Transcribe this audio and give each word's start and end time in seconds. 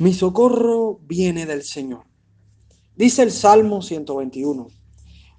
Mi 0.00 0.14
socorro 0.14 1.00
viene 1.02 1.44
del 1.44 1.64
Señor. 1.64 2.04
Dice 2.94 3.24
el 3.24 3.32
Salmo 3.32 3.82
121. 3.82 4.68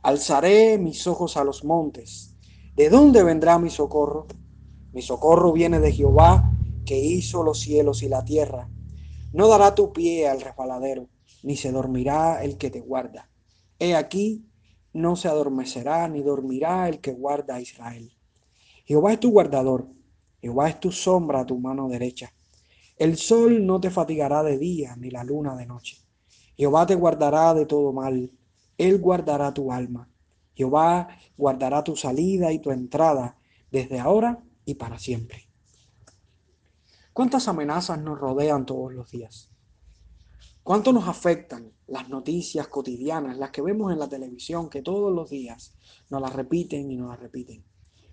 Alzaré 0.02 0.78
mis 0.78 1.08
ojos 1.08 1.38
a 1.38 1.46
los 1.46 1.64
montes. 1.64 2.36
¿De 2.76 2.90
dónde 2.90 3.24
vendrá 3.24 3.58
mi 3.58 3.70
socorro? 3.70 4.28
Mi 4.92 5.02
socorro 5.02 5.54
viene 5.54 5.80
de 5.80 5.94
Jehová, 5.94 6.52
que 6.86 7.00
hizo 7.00 7.42
los 7.42 7.62
cielos 7.62 8.04
y 8.04 8.10
la 8.10 8.26
tierra. 8.26 8.70
No 9.32 9.48
dará 9.48 9.76
tu 9.76 9.94
pie 9.94 10.28
al 10.28 10.42
resbaladero, 10.42 11.08
ni 11.42 11.56
se 11.56 11.72
dormirá 11.72 12.44
el 12.44 12.58
que 12.58 12.70
te 12.70 12.82
guarda. 12.82 13.30
He 13.80 13.96
aquí, 13.96 14.46
no 14.92 15.16
se 15.16 15.30
adormecerá 15.30 16.06
ni 16.10 16.22
dormirá 16.22 16.90
el 16.90 17.00
que 17.00 17.14
guarda 17.14 17.56
a 17.56 17.62
Israel. 17.62 18.12
Jehová 18.84 19.14
es 19.14 19.22
tu 19.22 19.32
guardador, 19.32 19.88
Jehová 20.42 20.68
es 20.68 20.82
tu 20.82 20.92
sombra 20.92 21.40
a 21.40 21.46
tu 21.46 21.58
mano 21.58 21.88
derecha. 21.88 22.34
El 23.00 23.18
sol 23.18 23.66
no 23.66 23.80
te 23.80 23.90
fatigará 23.90 24.44
de 24.44 24.58
día, 24.58 24.98
ni 24.98 25.10
la 25.10 25.24
luna 25.24 25.56
de 25.56 25.66
noche. 25.66 25.98
Jehová 26.58 26.86
te 26.86 26.96
guardará 26.96 27.54
de 27.54 27.66
todo 27.66 27.94
mal. 27.94 28.30
Él 28.78 29.00
guardará 29.00 29.54
tu 29.54 29.72
alma. 29.72 30.10
Jehová 30.54 31.08
guardará 31.38 31.82
tu 31.82 31.96
salida 31.96 32.52
y 32.52 32.60
tu 32.60 32.72
entrada 32.72 33.38
desde 33.72 34.02
ahora 34.02 34.44
y 34.66 34.74
para 34.76 35.00
siempre. 35.00 35.48
¿Cuántas 37.14 37.48
amenazas 37.48 38.02
nos 38.02 38.20
rodean 38.20 38.66
todos 38.66 38.92
los 38.94 39.10
días? 39.10 39.50
¿Cuánto 40.62 40.92
nos 40.92 41.08
afectan 41.08 41.72
las 41.88 42.10
noticias 42.10 42.68
cotidianas, 42.68 43.38
las 43.38 43.52
que 43.52 43.62
vemos 43.62 43.94
en 43.94 44.00
la 44.00 44.10
televisión, 44.10 44.70
que 44.70 44.82
todos 44.82 45.16
los 45.16 45.30
días 45.30 45.74
nos 46.10 46.22
las 46.22 46.34
repiten 46.34 46.92
y 46.92 46.98
nos 46.98 47.12
las 47.12 47.20
repiten? 47.22 47.64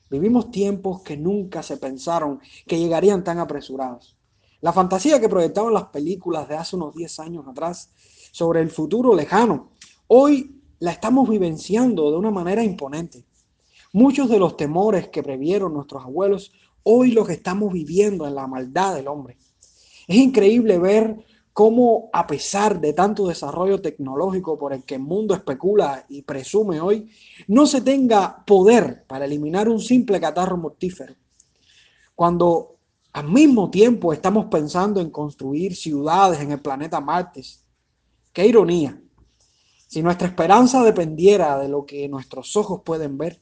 Vivimos 0.09 0.53
tiempos 0.53 1.03
que 1.03 1.17
nunca 1.17 1.65
se 1.65 1.77
pensaron 1.77 2.39
que 2.69 2.79
llegarían 2.79 3.25
tan 3.25 3.41
apresurados. 3.41 4.16
La 4.61 4.73
fantasía 4.73 5.21
que 5.21 5.29
proyectaban 5.29 5.75
las 5.75 5.85
películas 5.85 6.49
de 6.49 6.57
hace 6.57 6.77
unos 6.77 6.95
10 6.95 7.21
años 7.21 7.47
atrás 7.47 7.91
sobre 8.33 8.61
el 8.61 8.71
futuro 8.71 9.15
lejano, 9.15 9.73
hoy 10.09 10.63
la 10.79 10.93
estamos 10.93 11.29
vivenciando 11.29 12.11
de 12.11 12.17
una 12.17 12.31
manera 12.31 12.63
imponente. 12.63 13.25
Muchos 13.93 14.29
de 14.29 14.39
los 14.39 14.57
temores 14.57 15.09
que 15.09 15.23
previeron 15.23 15.75
nuestros 15.75 16.05
abuelos, 16.05 16.53
hoy 16.83 17.13
los 17.13 17.29
estamos 17.29 17.73
viviendo 17.73 18.27
en 18.27 18.35
la 18.35 18.47
maldad 18.47 18.95
del 18.95 19.09
hombre. 19.09 19.37
Es 20.07 20.17
increíble 20.17 20.79
ver 20.79 21.25
cómo 21.53 22.11
a 22.13 22.27
pesar 22.27 22.81
de 22.81 22.93
tanto 22.93 23.27
desarrollo 23.27 23.81
tecnológico 23.81 24.59
por 24.59 24.75
el 24.75 24.85
que 24.85 24.97
el 24.97 25.01
mundo 25.01 25.35
especula 25.35 26.05
y 26.09 26.21
presume 26.23 26.81
hoy, 26.81 27.09
no 27.49 27.67
se 27.67 27.81
tenga 27.81 28.45
poder 28.45 29.07
para 29.07 29.25
eliminar 29.25 29.69
un 29.69 29.81
simple 29.81 30.21
catarro 30.21 30.59
mortífero. 30.59 31.15
Cuando 32.15 32.76
al 33.17 33.31
mismo 33.31 33.71
tiempo 33.71 34.13
estamos 34.13 34.45
pensando 34.51 35.01
en 35.01 35.09
construir 35.09 35.75
ciudades 35.75 36.39
en 36.39 36.53
el 36.53 36.61
planeta 36.61 37.01
Marte. 37.01 37.43
Qué 38.31 38.47
ironía. 38.47 39.01
Si 39.87 40.03
nuestra 40.03 40.29
esperanza 40.29 40.85
dependiera 40.85 41.59
de 41.59 41.67
lo 41.67 41.87
que 41.87 42.11
nuestros 42.11 42.55
ojos 42.57 42.83
pueden 42.85 43.17
ver, 43.17 43.41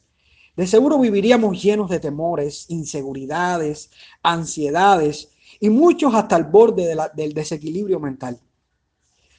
de 0.56 0.69
seguro 0.69 1.00
viviríamos 1.00 1.61
llenos 1.61 1.91
de 1.91 1.98
temores, 1.98 2.67
inseguridades, 2.69 3.91
ansiedades 4.22 5.30
y 5.58 5.70
muchos 5.70 6.14
hasta 6.14 6.36
el 6.36 6.45
borde 6.45 6.97
del 7.17 7.34
desequilibrio 7.34 7.98
mental. 7.98 8.39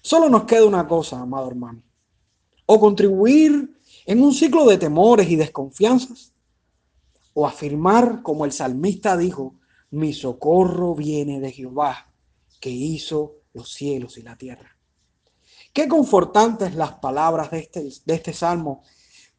Solo 0.02 0.28
nos 0.28 0.44
queda 0.44 0.66
una 0.66 0.86
cosa, 0.86 1.18
amado 1.18 1.48
hermano, 1.48 1.82
o 2.66 2.78
contribuir 2.78 3.80
en 4.06 4.22
un 4.22 4.34
ciclo 4.34 4.66
de 4.66 4.78
temores 4.78 5.30
y 5.30 5.38
desconfianzas, 5.38 6.34
o 7.34 7.48
afirmar, 7.48 8.22
como 8.22 8.44
el 8.44 8.52
salmista 8.52 9.16
dijo, 9.16 9.56
mi 9.96 10.14
socorro 10.14 10.94
viene 10.94 11.40
de 11.40 11.52
Jehová, 11.52 12.12
que 12.60 12.70
hizo 12.70 13.36
los 13.54 13.72
cielos 13.72 14.18
y 14.18 14.24
la 14.24 14.36
tierra. 14.36 14.78
Qué 15.72 15.88
confortantes 15.88 16.76
las 16.76 16.94
palabras 16.96 17.50
de 17.52 17.60
este, 17.60 17.84
de 18.06 18.14
este 18.14 18.34
salmo, 18.34 18.84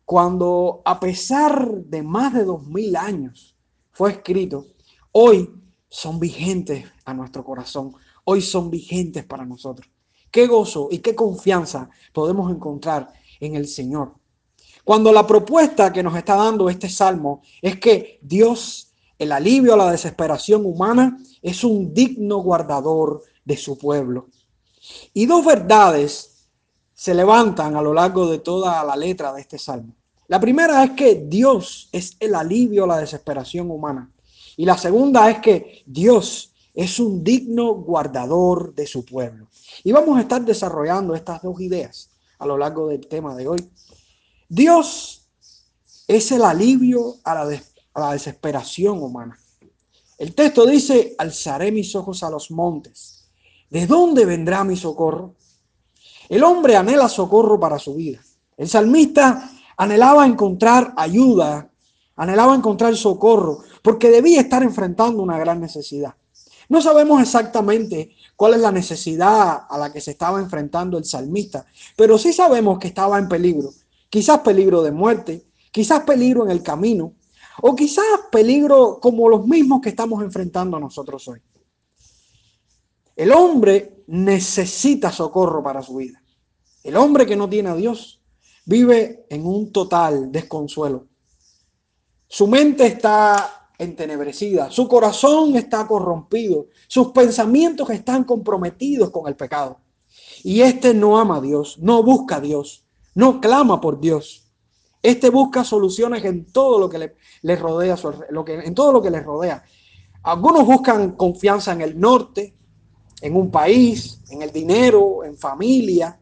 cuando 0.04 0.80
a 0.84 0.98
pesar 0.98 1.70
de 1.70 2.02
más 2.02 2.33
de 2.33 2.45
dos 2.45 2.66
mil 2.66 2.96
años 2.96 3.56
fue 3.92 4.12
escrito, 4.12 4.66
hoy 5.12 5.50
son 5.89 6.18
vigentes 6.18 6.86
a 7.05 7.12
nuestro 7.12 7.45
corazón, 7.45 7.92
hoy 8.24 8.40
son 8.40 8.70
vigentes 8.70 9.24
para 9.24 9.45
nosotros. 9.45 9.89
Qué 10.30 10.46
gozo 10.46 10.89
y 10.90 10.98
qué 10.98 11.14
confianza 11.14 11.90
podemos 12.12 12.50
encontrar 12.50 13.12
en 13.40 13.56
el 13.56 13.68
Señor. 13.68 14.14
Cuando 14.84 15.12
la 15.12 15.27
propuesta 15.27 15.92
que 15.92 16.02
nos 16.02 16.16
está 16.16 16.36
dando 16.36 16.70
este 16.70 16.89
salmo 16.89 17.42
es 17.61 17.78
que 17.78 18.20
Dios 18.22 18.86
el 19.18 19.32
alivio 19.32 19.74
a 19.74 19.77
la 19.77 19.90
desesperación 19.90 20.66
humana 20.66 21.18
es 21.42 21.64
un 21.64 21.94
digno 21.94 22.38
guardador 22.38 23.22
de 23.44 23.56
su 23.56 23.78
pueblo. 23.78 24.28
Y 25.14 25.27
dos 25.27 25.44
verdades 25.44 26.48
se 26.94 27.14
levantan 27.14 27.77
a 27.77 27.82
lo 27.82 27.92
largo 27.94 28.30
de 28.30 28.38
toda 28.38 28.82
la 28.84 28.96
letra 28.96 29.32
de 29.32 29.40
este 29.40 29.58
salmo. 29.58 29.94
La 30.28 30.40
primera 30.40 30.82
es 30.82 30.90
que 30.92 31.24
Dios 31.27 31.88
es 31.92 32.16
el 32.18 32.34
alivio 32.34 32.84
a 32.84 32.88
la 32.88 32.98
desesperación 32.98 33.70
humana. 33.70 34.10
Y 34.56 34.64
la 34.64 34.77
segunda 34.77 35.30
es 35.30 35.38
que 35.38 35.83
Dios 35.86 36.52
es 36.74 36.98
un 36.98 37.22
digno 37.22 37.74
guardador 37.74 38.74
de 38.74 38.86
su 38.86 39.04
pueblo. 39.04 39.48
Y 39.84 39.92
vamos 39.92 40.18
a 40.18 40.22
estar 40.22 40.44
desarrollando 40.44 41.14
estas 41.14 41.42
dos 41.42 41.60
ideas 41.60 42.10
a 42.38 42.46
lo 42.46 42.58
largo 42.58 42.88
del 42.88 43.06
tema 43.06 43.34
de 43.34 43.48
hoy. 43.48 43.70
Dios 44.48 45.28
es 46.06 46.33
el 46.33 46.42
alivio 46.42 47.16
a 47.24 47.34
la 47.34 47.46
desesperación 47.46 47.76
a 47.96 48.01
la 48.01 48.12
desesperación 48.12 49.02
humana. 49.02 49.39
El 50.18 50.34
texto 50.34 50.67
dice, 50.67 51.14
alzaré 51.17 51.73
mis 51.73 51.95
ojos 51.96 52.23
a 52.23 52.30
los 52.30 52.51
montes. 52.51 53.27
¿De 53.70 53.86
dónde 53.86 54.27
vendrá 54.27 54.64
mi 54.64 54.77
socorro? 54.77 55.34
El 56.29 56.45
hombre 56.45 56.77
anhela 56.77 57.08
socorro 57.08 57.58
para 57.58 57.79
su 57.79 57.95
vida. 57.95 58.20
El 58.57 58.68
salmista 58.68 59.51
anhelaba 59.79 60.27
encontrar 60.27 60.92
ayuda, 60.96 61.70
anhelaba 62.17 62.55
encontrar 62.55 62.95
socorro, 62.96 63.62
porque 63.80 64.11
debía 64.11 64.42
estar 64.42 64.63
enfrentando 64.63 65.23
una 65.23 65.39
gran 65.39 65.58
necesidad. 65.61 66.14
No 66.68 66.83
sabemos 66.83 67.23
exactamente 67.23 68.11
cuál 68.34 68.55
es 68.55 68.61
la 68.61 68.73
necesidad 68.73 69.63
a 69.68 69.78
la 69.78 69.90
que 69.90 70.02
se 70.02 70.11
estaba 70.11 70.39
enfrentando 70.39 70.98
el 70.98 71.07
salmista, 71.07 71.64
pero 71.96 72.18
sí 72.18 72.34
sabemos 72.34 72.78
que 72.78 72.89
estaba 72.89 73.18
en 73.18 73.28
peligro. 73.28 73.70
Quizás 74.11 74.40
peligro 74.40 74.83
de 74.83 74.92
muerte, 74.92 75.46
quizás 75.70 76.02
peligro 76.02 76.45
en 76.45 76.51
el 76.51 76.63
camino, 76.63 77.14
o 77.62 77.74
quizás 77.74 78.05
peligro 78.30 78.98
como 79.00 79.28
los 79.28 79.46
mismos 79.46 79.80
que 79.80 79.90
estamos 79.90 80.22
enfrentando 80.22 80.78
nosotros 80.78 81.27
hoy. 81.28 81.40
El 83.14 83.33
hombre 83.33 84.05
necesita 84.08 85.11
socorro 85.11 85.62
para 85.62 85.83
su 85.83 85.96
vida. 85.96 86.22
El 86.84 86.96
hombre 86.96 87.27
que 87.27 87.36
no 87.36 87.48
tiene 87.48 87.70
a 87.70 87.74
Dios 87.74 88.20
vive 88.66 89.27
en 89.30 89.46
un 89.46 89.72
total 89.72 90.30
desconsuelo. 90.30 91.06
Su 92.28 92.46
mente 92.46 92.86
está 92.86 93.70
entenebrecida, 93.78 94.70
su 94.70 94.89
corazón 94.89 95.56
está 95.56 95.86
corrompido, 95.86 96.68
sus 96.89 97.08
pensamientos 97.08 97.89
están 97.90 98.24
comprometidos 98.24 99.11
con 99.11 99.28
el 99.28 99.36
pecado. 99.36 99.80
Y 100.42 100.61
este 100.61 100.95
no 100.95 101.18
ama 101.18 101.36
a 101.36 101.40
Dios, 101.40 101.78
no 101.78 102.02
busca 102.02 102.36
a 102.36 102.40
Dios, 102.40 102.84
no 103.14 103.40
clama 103.40 103.80
por 103.80 104.00
Dios. 104.00 104.45
Este 105.06 105.30
busca 105.30 105.62
soluciones 105.62 106.24
en 106.24 106.46
todo 106.46 106.80
lo 106.80 106.89
que 106.89 106.98
le, 106.98 107.56
rodea, 107.56 107.96
en 108.64 108.74
todo 108.74 108.90
lo 108.90 109.00
que 109.00 109.11
les 109.12 109.24
rodea. 109.24 109.62
Algunos 110.24 110.67
buscan 110.67 111.12
confianza 111.12 111.70
en 111.70 111.80
el 111.80 112.00
norte, 112.00 112.56
en 113.20 113.36
un 113.36 113.48
país, 113.48 114.20
en 114.30 114.42
el 114.42 114.50
dinero, 114.50 115.22
en 115.22 115.39
familia, 115.39 116.18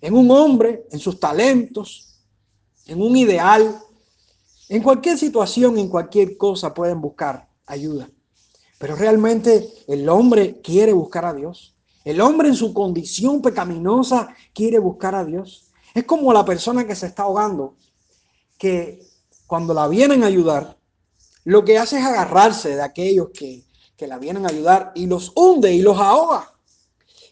en 0.00 0.14
un 0.14 0.28
hombre, 0.32 0.88
en 0.90 0.98
sus 0.98 1.20
talentos, 1.20 2.18
en 2.86 3.00
un 3.00 3.16
ideal. 3.16 3.78
En 4.70 4.82
cualquier 4.82 5.16
situación, 5.16 5.78
en 5.78 5.88
cualquier 5.88 6.36
cosa 6.36 6.74
pueden 6.74 7.00
buscar 7.00 7.48
ayuda. 7.64 8.10
Pero 8.76 8.96
realmente 8.96 9.68
el 9.86 10.08
hombre 10.08 10.60
quiere 10.62 10.92
buscar 10.92 11.26
a 11.26 11.32
Dios. 11.32 11.76
El 12.04 12.20
hombre 12.20 12.48
en 12.48 12.56
su 12.56 12.74
condición 12.74 13.40
pecaminosa 13.40 14.34
quiere 14.52 14.80
buscar 14.80 15.14
a 15.14 15.24
Dios. 15.24 15.70
Es 15.94 16.02
como 16.02 16.32
la 16.32 16.44
persona 16.44 16.84
que 16.84 16.96
se 16.96 17.06
está 17.06 17.22
ahogando 17.22 17.76
que 18.58 19.00
cuando 19.46 19.74
la 19.74 19.88
vienen 19.88 20.22
a 20.22 20.26
ayudar, 20.26 20.76
lo 21.44 21.64
que 21.64 21.78
hace 21.78 21.98
es 21.98 22.04
agarrarse 22.04 22.74
de 22.74 22.82
aquellos 22.82 23.28
que, 23.30 23.64
la 24.06 24.18
vienen 24.18 24.44
a 24.44 24.48
ayudar 24.48 24.92
y 24.94 25.06
los 25.06 25.32
hunde 25.34 25.72
y 25.72 25.80
los 25.80 25.98
ahoga. 25.98 26.52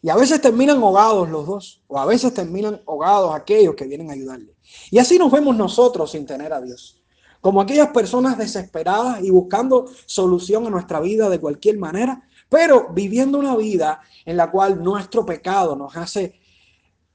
Y 0.00 0.08
a 0.08 0.16
veces 0.16 0.40
terminan 0.40 0.78
ahogados 0.78 1.28
los 1.28 1.46
dos, 1.46 1.82
o 1.88 1.98
a 1.98 2.06
veces 2.06 2.32
terminan 2.32 2.80
ahogados 2.86 3.34
aquellos 3.34 3.74
que 3.74 3.86
vienen 3.86 4.10
a 4.10 4.12
ayudarle. 4.12 4.54
Y 4.90 4.98
así 4.98 5.18
nos 5.18 5.32
vemos 5.32 5.56
nosotros 5.56 6.10
sin 6.12 6.26
tener 6.26 6.52
a 6.52 6.60
Dios. 6.60 7.02
Como 7.40 7.60
aquellas 7.60 7.88
personas 7.88 8.38
desesperadas 8.38 9.22
y 9.22 9.30
buscando 9.30 9.86
solución 10.06 10.66
a 10.66 10.70
nuestra 10.70 11.00
vida 11.00 11.28
de 11.28 11.40
cualquier 11.40 11.78
manera, 11.78 12.26
pero 12.48 12.88
viviendo 12.92 13.38
una 13.38 13.56
vida 13.56 14.00
en 14.24 14.36
la 14.36 14.50
cual 14.50 14.82
nuestro 14.82 15.26
pecado 15.26 15.74
nos 15.74 15.96
hace, 15.96 16.40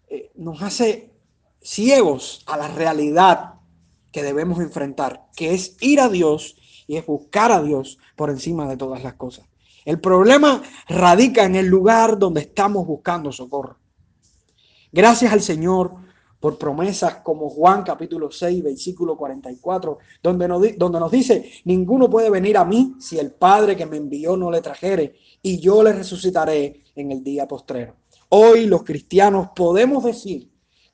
eh, 0.07 0.31
nos 0.35 0.61
hace 0.61 1.13
ciegos 1.61 2.43
a 2.45 2.57
la 2.57 2.67
realidad 2.67 3.58
que 4.11 4.23
debemos 4.23 4.59
enfrentar, 4.59 5.27
que 5.35 5.53
es 5.53 5.77
ir 5.81 5.99
a 5.99 6.09
Dios 6.09 6.55
y 6.87 6.97
es 6.97 7.05
buscar 7.05 7.51
a 7.51 7.61
Dios 7.61 7.99
por 8.15 8.29
encima 8.29 8.67
de 8.67 8.77
todas 8.77 9.03
las 9.03 9.13
cosas. 9.13 9.45
El 9.85 9.99
problema 9.99 10.61
radica 10.87 11.43
en 11.45 11.55
el 11.55 11.67
lugar 11.67 12.17
donde 12.19 12.41
estamos 12.41 12.85
buscando 12.85 13.31
socorro. 13.31 13.77
Gracias 14.91 15.31
al 15.31 15.41
Señor 15.41 15.93
por 16.39 16.57
promesas 16.57 17.17
como 17.17 17.49
Juan 17.49 17.83
capítulo 17.83 18.31
6, 18.31 18.63
versículo 18.63 19.17
44, 19.17 19.97
donde 20.23 20.47
nos, 20.47 20.77
donde 20.77 20.99
nos 20.99 21.11
dice, 21.11 21.51
ninguno 21.65 22.09
puede 22.09 22.29
venir 22.29 22.57
a 22.57 22.65
mí 22.65 22.95
si 22.99 23.19
el 23.19 23.31
Padre 23.31 23.75
que 23.75 23.85
me 23.85 23.97
envió 23.97 24.37
no 24.37 24.49
le 24.49 24.61
trajere, 24.61 25.15
y 25.41 25.59
yo 25.59 25.83
le 25.83 25.93
resucitaré 25.93 26.83
en 26.95 27.11
el 27.11 27.23
día 27.23 27.47
postrero. 27.47 27.95
Hoy 28.29 28.67
los 28.67 28.83
cristianos 28.83 29.49
podemos 29.55 30.03
decir 30.03 30.48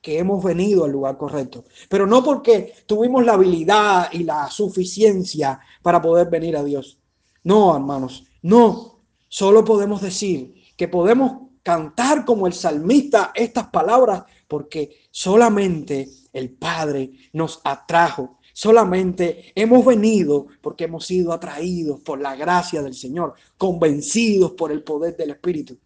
que 0.06 0.20
hemos 0.20 0.44
venido 0.44 0.86
al 0.86 0.92
lugar 0.92 1.18
correcto, 1.18 1.66
pero 1.90 2.06
no 2.06 2.24
porque 2.24 2.76
tuvimos 2.86 3.26
la 3.26 3.34
habilidad 3.34 4.10
y 4.12 4.20
la 4.24 4.52
suficiencia 4.52 5.60
para 5.82 6.00
poder 6.00 6.30
venir 6.30 6.56
a 6.56 6.64
Dios. 6.64 7.00
No, 7.44 7.76
hermanos, 7.76 8.24
no. 8.44 9.00
Solo 9.28 9.66
podemos 9.66 10.04
decir 10.04 10.54
que 10.78 10.88
podemos 10.88 11.50
cantar 11.64 12.24
como 12.24 12.46
el 12.46 12.54
salmista 12.54 13.32
estas 13.34 13.70
palabras 13.70 14.26
porque 14.48 15.08
solamente 15.10 16.08
el 16.32 16.52
Padre 16.52 17.10
nos 17.34 17.60
atrajo. 17.64 18.38
Solamente 18.54 19.54
hemos 19.56 19.84
venido 19.84 20.46
porque 20.62 20.84
hemos 20.84 21.08
sido 21.08 21.34
atraídos 21.34 22.00
por 22.02 22.22
la 22.22 22.36
gracia 22.36 22.84
del 22.84 22.94
Señor, 22.94 23.34
convencidos 23.58 24.52
por 24.52 24.72
el 24.72 24.84
poder 24.84 25.18
del 25.18 25.32
Espíritu. 25.32 25.80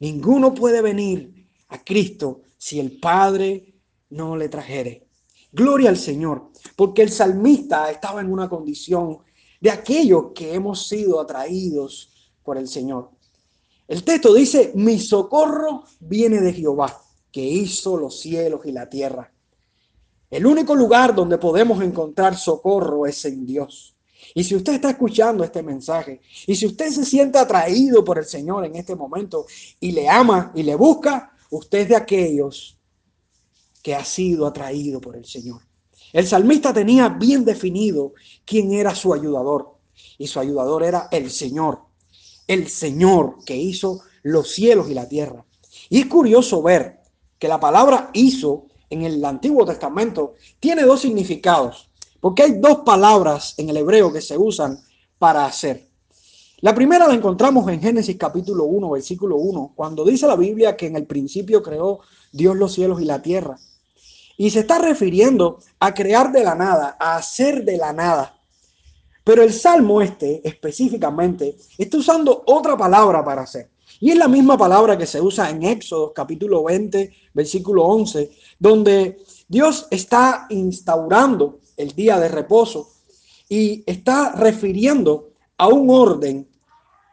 Ninguno 0.00 0.52
puede 0.52 0.82
venir 0.82 1.46
a 1.68 1.78
Cristo 1.84 2.40
si 2.60 2.78
el 2.78 3.00
Padre 3.00 3.72
no 4.10 4.36
le 4.36 4.50
trajere. 4.50 5.06
Gloria 5.50 5.88
al 5.88 5.96
Señor, 5.96 6.50
porque 6.76 7.00
el 7.00 7.10
salmista 7.10 7.90
estaba 7.90 8.20
en 8.20 8.30
una 8.30 8.50
condición 8.50 9.20
de 9.62 9.70
aquellos 9.70 10.32
que 10.34 10.52
hemos 10.52 10.86
sido 10.86 11.20
atraídos 11.20 12.32
por 12.42 12.58
el 12.58 12.68
Señor. 12.68 13.12
El 13.88 14.04
texto 14.04 14.34
dice, 14.34 14.72
mi 14.74 14.98
socorro 14.98 15.84
viene 16.00 16.42
de 16.42 16.52
Jehová, 16.52 17.02
que 17.32 17.42
hizo 17.42 17.96
los 17.96 18.20
cielos 18.20 18.60
y 18.66 18.72
la 18.72 18.90
tierra. 18.90 19.32
El 20.30 20.44
único 20.44 20.74
lugar 20.74 21.14
donde 21.14 21.38
podemos 21.38 21.82
encontrar 21.82 22.36
socorro 22.36 23.06
es 23.06 23.24
en 23.24 23.46
Dios. 23.46 23.96
Y 24.34 24.44
si 24.44 24.54
usted 24.54 24.74
está 24.74 24.90
escuchando 24.90 25.42
este 25.42 25.62
mensaje, 25.62 26.20
y 26.46 26.54
si 26.54 26.66
usted 26.66 26.90
se 26.90 27.06
siente 27.06 27.38
atraído 27.38 28.04
por 28.04 28.18
el 28.18 28.26
Señor 28.26 28.66
en 28.66 28.76
este 28.76 28.94
momento 28.94 29.46
y 29.80 29.92
le 29.92 30.06
ama 30.10 30.52
y 30.54 30.62
le 30.62 30.74
busca, 30.74 31.29
usted 31.50 31.80
es 31.80 31.88
de 31.88 31.96
aquellos 31.96 32.78
que 33.82 33.94
ha 33.94 34.04
sido 34.04 34.46
atraído 34.46 35.00
por 35.00 35.16
el 35.16 35.24
Señor. 35.24 35.62
El 36.12 36.26
salmista 36.26 36.72
tenía 36.72 37.08
bien 37.08 37.44
definido 37.44 38.14
quién 38.44 38.72
era 38.72 38.94
su 38.94 39.12
ayudador, 39.12 39.76
y 40.18 40.26
su 40.26 40.40
ayudador 40.40 40.82
era 40.82 41.08
el 41.10 41.30
Señor 41.30 41.90
el 42.50 42.68
Señor 42.68 43.36
que 43.46 43.54
hizo 43.54 44.00
los 44.24 44.50
cielos 44.50 44.90
y 44.90 44.94
la 44.94 45.08
tierra. 45.08 45.44
Y 45.88 46.00
es 46.00 46.06
curioso 46.06 46.60
ver 46.60 46.98
que 47.38 47.46
la 47.46 47.60
palabra 47.60 48.10
hizo 48.12 48.66
en 48.90 49.02
el 49.02 49.24
Antiguo 49.24 49.64
Testamento 49.64 50.34
tiene 50.58 50.82
dos 50.82 51.02
significados, 51.02 51.88
porque 52.18 52.42
hay 52.42 52.58
dos 52.58 52.78
palabras 52.78 53.54
en 53.56 53.68
el 53.68 53.76
hebreo 53.76 54.12
que 54.12 54.20
se 54.20 54.36
usan 54.36 54.80
para 55.16 55.46
hacer. 55.46 55.89
La 56.62 56.74
primera 56.74 57.08
la 57.08 57.14
encontramos 57.14 57.66
en 57.70 57.80
Génesis 57.80 58.18
capítulo 58.18 58.64
1, 58.64 58.90
versículo 58.90 59.36
1, 59.36 59.72
cuando 59.74 60.04
dice 60.04 60.26
la 60.26 60.36
Biblia 60.36 60.76
que 60.76 60.88
en 60.88 60.96
el 60.96 61.06
principio 61.06 61.62
creó 61.62 62.00
Dios 62.32 62.54
los 62.54 62.74
cielos 62.74 63.00
y 63.00 63.06
la 63.06 63.22
tierra. 63.22 63.58
Y 64.36 64.50
se 64.50 64.60
está 64.60 64.78
refiriendo 64.78 65.60
a 65.78 65.94
crear 65.94 66.32
de 66.32 66.44
la 66.44 66.54
nada, 66.54 66.98
a 67.00 67.16
hacer 67.16 67.64
de 67.64 67.78
la 67.78 67.94
nada. 67.94 68.38
Pero 69.24 69.42
el 69.42 69.54
salmo 69.54 70.02
este 70.02 70.46
específicamente 70.46 71.56
está 71.78 71.96
usando 71.96 72.42
otra 72.46 72.76
palabra 72.76 73.24
para 73.24 73.42
hacer. 73.42 73.70
Y 73.98 74.10
es 74.10 74.18
la 74.18 74.28
misma 74.28 74.58
palabra 74.58 74.98
que 74.98 75.06
se 75.06 75.20
usa 75.20 75.48
en 75.48 75.62
Éxodo 75.62 76.12
capítulo 76.12 76.64
20, 76.64 77.10
versículo 77.32 77.84
11, 77.84 78.30
donde 78.58 79.24
Dios 79.48 79.86
está 79.90 80.46
instaurando 80.50 81.60
el 81.78 81.92
día 81.92 82.20
de 82.20 82.28
reposo 82.28 82.90
y 83.48 83.82
está 83.86 84.32
refiriendo 84.32 85.30
a 85.56 85.68
un 85.68 85.90
orden 85.90 86.49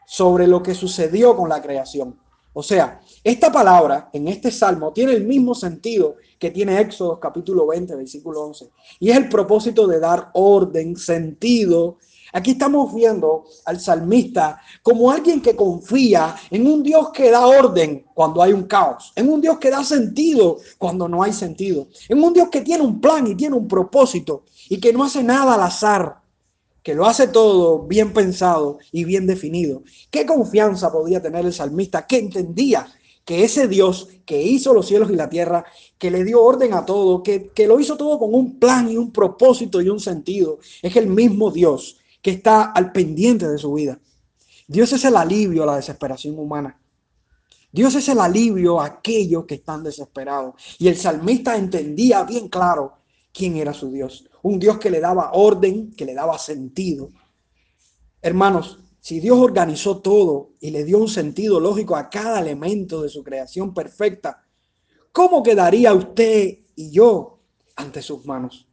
sobre 0.09 0.47
lo 0.47 0.63
que 0.63 0.73
sucedió 0.73 1.35
con 1.35 1.49
la 1.49 1.61
creación. 1.61 2.17
O 2.53 2.63
sea, 2.63 3.01
esta 3.23 3.51
palabra 3.51 4.09
en 4.13 4.29
este 4.29 4.51
salmo 4.51 4.93
tiene 4.93 5.11
el 5.11 5.25
mismo 5.25 5.53
sentido 5.53 6.15
que 6.39 6.49
tiene 6.49 6.79
Éxodo 6.79 7.19
capítulo 7.19 7.67
20, 7.67 7.95
versículo 7.95 8.41
11. 8.45 8.69
Y 9.01 9.11
es 9.11 9.17
el 9.17 9.29
propósito 9.29 9.85
de 9.85 9.99
dar 9.99 10.31
orden, 10.33 10.95
sentido. 10.95 11.97
Aquí 12.31 12.51
estamos 12.51 12.95
viendo 12.95 13.43
al 13.65 13.79
salmista 13.79 14.59
como 14.81 15.11
alguien 15.11 15.41
que 15.41 15.55
confía 15.55 16.35
en 16.49 16.65
un 16.65 16.83
Dios 16.83 17.09
que 17.11 17.29
da 17.29 17.45
orden 17.45 18.05
cuando 18.13 18.41
hay 18.41 18.53
un 18.53 18.63
caos, 18.63 19.11
en 19.15 19.29
un 19.29 19.41
Dios 19.41 19.59
que 19.59 19.69
da 19.69 19.83
sentido 19.83 20.57
cuando 20.77 21.07
no 21.07 21.21
hay 21.21 21.33
sentido, 21.33 21.89
en 22.07 22.23
un 22.23 22.33
Dios 22.33 22.47
que 22.49 22.61
tiene 22.61 22.83
un 22.83 22.99
plan 22.99 23.27
y 23.27 23.35
tiene 23.35 23.55
un 23.55 23.67
propósito 23.67 24.45
y 24.69 24.79
que 24.79 24.93
no 24.93 25.03
hace 25.03 25.21
nada 25.21 25.55
al 25.55 25.61
azar, 25.61 26.21
que 26.87 26.95
lo 26.95 27.05
hace 27.05 27.27
todo 27.27 27.79
bien 27.79 28.13
pensado 28.13 28.79
y 28.93 29.03
bien 29.03 29.27
definido. 29.27 29.83
¿Qué 30.09 30.25
confianza 30.25 30.89
podía 30.89 31.21
tener 31.21 31.45
el 31.45 31.51
salmista 31.51 32.07
que 32.07 32.17
entendía 32.17 32.87
que 33.25 33.43
ese 33.43 33.67
Dios 33.67 34.07
que 34.25 34.41
hizo 34.41 34.73
los 34.73 34.87
cielos 34.87 35.11
y 35.11 35.15
la 35.17 35.27
tierra, 35.27 35.65
que 35.97 36.09
le 36.09 36.23
dio 36.23 36.41
orden 36.41 36.73
a 36.73 36.85
todo, 36.85 37.21
que, 37.23 37.49
que 37.49 37.67
lo 37.67 37.77
hizo 37.81 37.97
todo 37.97 38.17
con 38.17 38.33
un 38.33 38.57
plan 38.57 38.89
y 38.89 38.95
un 38.95 39.11
propósito 39.11 39.81
y 39.81 39.89
un 39.89 39.99
sentido, 39.99 40.59
es 40.81 40.95
el 40.95 41.07
mismo 41.07 41.51
Dios 41.51 41.97
que 42.21 42.31
está 42.31 42.71
al 42.71 42.93
pendiente 42.93 43.49
de 43.49 43.57
su 43.57 43.73
vida. 43.73 43.99
Dios 44.65 44.93
es 44.93 45.03
el 45.03 45.17
alivio 45.17 45.63
a 45.63 45.65
la 45.65 45.75
desesperación 45.75 46.39
humana. 46.39 46.79
Dios 47.69 47.95
es 47.95 48.07
el 48.07 48.21
alivio 48.21 48.79
a 48.79 48.85
aquellos 48.85 49.43
que 49.43 49.55
están 49.55 49.83
desesperados. 49.83 50.55
Y 50.79 50.87
el 50.87 50.95
salmista 50.95 51.57
entendía 51.57 52.23
bien 52.23 52.47
claro 52.47 52.93
quién 53.33 53.57
era 53.57 53.73
su 53.73 53.91
Dios 53.91 54.23
un 54.47 54.59
Dios 54.59 54.77
que 54.77 54.89
le 54.89 54.99
daba 54.99 55.31
orden, 55.33 55.91
que 55.91 56.05
le 56.05 56.13
daba 56.13 56.37
sentido. 56.39 57.09
Hermanos, 58.21 58.79
si 58.99 59.19
Dios 59.19 59.37
organizó 59.37 59.99
todo 59.99 60.51
y 60.59 60.71
le 60.71 60.83
dio 60.83 60.97
un 60.97 61.07
sentido 61.07 61.59
lógico 61.59 61.95
a 61.95 62.09
cada 62.09 62.39
elemento 62.39 63.01
de 63.01 63.09
su 63.09 63.23
creación 63.23 63.73
perfecta, 63.73 64.43
¿cómo 65.11 65.43
quedaría 65.43 65.93
usted 65.93 66.59
y 66.75 66.91
yo 66.91 67.39
ante 67.75 68.01
sus 68.01 68.25
manos? 68.25 68.67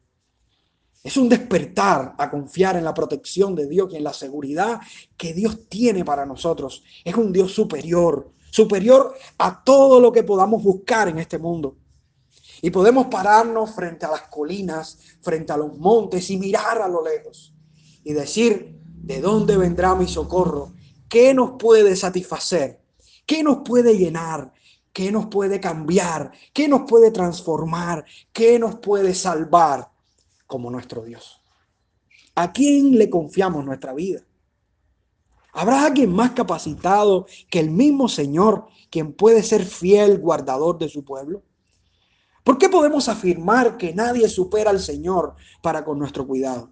Es 1.03 1.17
un 1.17 1.29
despertar 1.29 2.15
a 2.17 2.31
confiar 2.31 2.77
en 2.77 2.85
la 2.85 2.95
protección 2.95 3.55
de 3.55 3.69
Dios 3.69 3.93
y 3.93 3.97
en 3.97 4.05
la 4.05 4.13
seguridad 4.13 4.81
que 5.17 5.35
Dios 5.35 5.69
tiene 5.69 6.05
para 6.05 6.25
nosotros. 6.25 6.83
Es 7.05 7.15
un 7.15 7.33
Dios 7.33 7.53
superior, 7.53 8.33
superior 8.51 9.15
a 9.39 9.63
todo 9.63 10.01
lo 10.01 10.11
que 10.11 10.23
podamos 10.23 10.63
buscar 10.63 11.09
en 11.09 11.19
este 11.19 11.39
mundo. 11.39 11.77
Y 12.63 12.71
podemos 12.71 13.07
pararnos 13.07 13.75
frente 13.75 14.07
a 14.07 14.11
las 14.11 14.23
colinas, 14.29 14.99
frente 15.21 15.53
a 15.53 15.57
los 15.57 15.77
montes 15.79 16.31
y 16.31 16.39
mirar 16.39 16.81
a 16.81 16.89
lo 16.89 17.05
lejos 17.05 17.55
y 18.05 18.13
decir, 18.13 18.79
¿de 18.85 19.21
dónde 19.21 19.57
vendrá 19.57 19.95
mi 19.95 20.07
socorro? 20.07 20.73
¿Qué 21.09 21.35
nos 21.35 21.53
puede 21.59 21.97
satisfacer? 21.97 22.81
¿Qué 23.27 23.43
nos 23.43 23.59
puede 23.59 23.97
llenar? 23.97 24.53
¿Qué 24.93 25.11
nos 25.11 25.27
puede 25.27 25.61
cambiar? 25.61 26.33
¿Qué 26.53 26.69
nos 26.69 26.83
puede 26.89 27.11
transformar? 27.11 28.05
¿Qué 28.33 28.59
nos 28.59 28.77
puede 28.77 29.15
salvar 29.15 29.91
como 30.47 30.71
nuestro 30.71 31.03
Dios? 31.03 31.41
¿A 32.35 32.53
quién 32.53 32.97
le 32.99 33.11
confiamos 33.11 33.65
nuestra 33.65 33.93
vida? 33.93 34.21
¿Habrá 35.53 35.87
alguien 35.87 36.13
más 36.13 36.33
capacitado 36.33 37.27
que 37.49 37.61
el 37.61 37.71
mismo 37.71 38.09
Señor, 38.09 38.67
quien 38.91 39.13
puede 39.13 39.43
ser 39.43 39.65
fiel 39.65 40.19
guardador 40.19 40.79
de 40.79 40.89
su 40.89 41.05
pueblo? 41.05 41.43
¿Por 42.45 42.59
qué 42.59 42.69
podemos 42.69 43.09
afirmar 43.09 43.79
que 43.79 43.95
nadie 43.95 44.29
supera 44.29 44.69
al 44.69 44.79
Señor 44.79 45.35
para 45.63 45.83
con 45.83 45.99
nuestro 45.99 46.27
cuidado? 46.27 46.71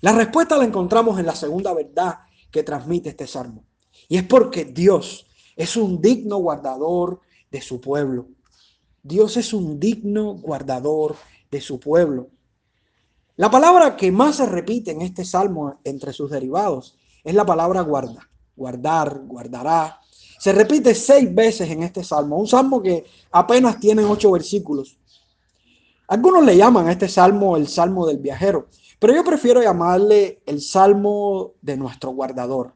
La 0.00 0.12
respuesta 0.12 0.56
la 0.56 0.64
encontramos 0.64 1.18
en 1.18 1.26
la 1.26 1.34
segunda 1.34 1.74
verdad 1.74 2.20
que 2.52 2.62
transmite 2.62 3.08
este 3.08 3.26
salmo. 3.26 3.64
Y 4.08 4.16
es 4.16 4.22
porque 4.22 4.64
Dios 4.64 5.26
es 5.56 5.76
un 5.76 6.00
digno 6.00 6.36
guardador 6.36 7.20
de 7.50 7.60
su 7.60 7.80
pueblo. 7.80 8.28
Dios 9.02 9.36
es 9.36 9.52
un 9.52 9.80
digno 9.80 10.34
guardador 10.34 11.16
de 11.50 11.60
su 11.60 11.80
pueblo. 11.80 12.28
La 13.34 13.50
palabra 13.50 13.96
que 13.96 14.12
más 14.12 14.36
se 14.36 14.46
repite 14.46 14.92
en 14.92 15.02
este 15.02 15.24
salmo 15.24 15.80
entre 15.82 16.12
sus 16.12 16.30
derivados 16.30 16.96
es 17.24 17.34
la 17.34 17.44
palabra 17.44 17.80
guarda. 17.80 18.30
Guardar, 18.54 19.22
guardará. 19.24 19.98
Se 20.38 20.52
repite 20.52 20.94
seis 20.94 21.34
veces 21.34 21.68
en 21.68 21.82
este 21.82 22.04
salmo. 22.04 22.38
Un 22.38 22.46
salmo 22.46 22.80
que 22.80 23.04
apenas 23.32 23.80
tiene 23.80 24.04
ocho 24.04 24.30
versículos. 24.30 24.99
Algunos 26.10 26.44
le 26.44 26.56
llaman 26.56 26.88
a 26.88 26.90
este 26.90 27.08
salmo 27.08 27.56
el 27.56 27.68
salmo 27.68 28.04
del 28.04 28.18
viajero, 28.18 28.66
pero 28.98 29.14
yo 29.14 29.22
prefiero 29.22 29.62
llamarle 29.62 30.42
el 30.44 30.60
salmo 30.60 31.52
de 31.62 31.76
nuestro 31.76 32.10
guardador, 32.10 32.74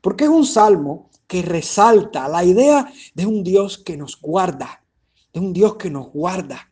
porque 0.00 0.22
es 0.22 0.30
un 0.30 0.46
salmo 0.46 1.10
que 1.26 1.42
resalta 1.42 2.28
la 2.28 2.44
idea 2.44 2.88
de 3.12 3.26
un 3.26 3.42
Dios 3.42 3.76
que 3.76 3.96
nos 3.96 4.20
guarda, 4.20 4.84
de 5.32 5.40
un 5.40 5.52
Dios 5.52 5.74
que 5.74 5.90
nos 5.90 6.12
guarda, 6.12 6.70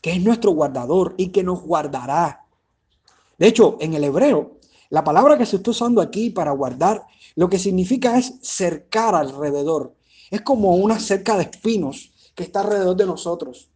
que 0.00 0.12
es 0.12 0.22
nuestro 0.22 0.52
guardador 0.52 1.16
y 1.16 1.30
que 1.30 1.42
nos 1.42 1.60
guardará. 1.62 2.46
De 3.36 3.48
hecho, 3.48 3.76
en 3.80 3.94
el 3.94 4.04
hebreo, 4.04 4.58
la 4.90 5.02
palabra 5.02 5.36
que 5.36 5.44
se 5.44 5.56
está 5.56 5.72
usando 5.72 6.00
aquí 6.00 6.30
para 6.30 6.52
guardar 6.52 7.04
lo 7.34 7.48
que 7.48 7.58
significa 7.58 8.16
es 8.16 8.38
cercar 8.42 9.16
alrededor. 9.16 9.96
Es 10.30 10.42
como 10.42 10.76
una 10.76 11.00
cerca 11.00 11.36
de 11.36 11.42
espinos 11.42 12.12
que 12.36 12.44
está 12.44 12.60
alrededor 12.60 12.94
de 12.94 13.06
nosotros, 13.06 13.73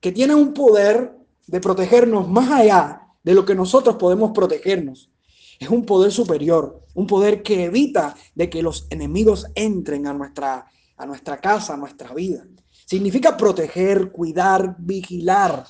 que 0.00 0.12
tiene 0.12 0.34
un 0.34 0.52
poder 0.54 1.16
de 1.46 1.60
protegernos 1.60 2.28
más 2.28 2.50
allá 2.50 3.02
de 3.22 3.34
lo 3.34 3.44
que 3.44 3.54
nosotros 3.54 3.96
podemos 3.96 4.32
protegernos. 4.32 5.10
Es 5.58 5.68
un 5.68 5.84
poder 5.84 6.10
superior, 6.10 6.82
un 6.94 7.06
poder 7.06 7.42
que 7.42 7.64
evita 7.64 8.14
de 8.34 8.48
que 8.48 8.62
los 8.62 8.86
enemigos 8.90 9.46
entren 9.54 10.06
a 10.06 10.14
nuestra, 10.14 10.66
a 10.96 11.06
nuestra 11.06 11.38
casa, 11.38 11.74
a 11.74 11.76
nuestra 11.76 12.14
vida. 12.14 12.46
Significa 12.86 13.36
proteger, 13.36 14.10
cuidar, 14.10 14.76
vigilar. 14.78 15.66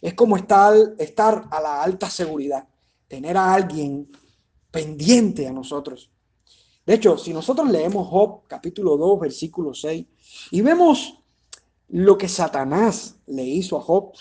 Es 0.00 0.14
como 0.14 0.36
estar, 0.36 0.74
estar 0.98 1.46
a 1.50 1.60
la 1.60 1.82
alta 1.82 2.08
seguridad, 2.08 2.66
tener 3.06 3.36
a 3.36 3.52
alguien 3.52 4.10
pendiente 4.70 5.46
a 5.46 5.52
nosotros. 5.52 6.10
De 6.86 6.94
hecho, 6.94 7.18
si 7.18 7.34
nosotros 7.34 7.68
leemos 7.70 8.08
Job 8.08 8.46
capítulo 8.46 8.96
2, 8.96 9.20
versículo 9.20 9.74
6, 9.74 10.06
y 10.52 10.60
vemos 10.62 11.17
lo 11.88 12.18
que 12.18 12.28
Satanás 12.28 13.16
le 13.26 13.44
hizo 13.44 13.76
a 13.76 13.80
Job, 13.80 14.12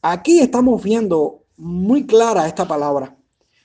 aquí 0.00 0.40
estamos 0.40 0.82
viendo 0.82 1.44
muy 1.56 2.06
clara 2.06 2.46
esta 2.46 2.66
palabra, 2.66 3.16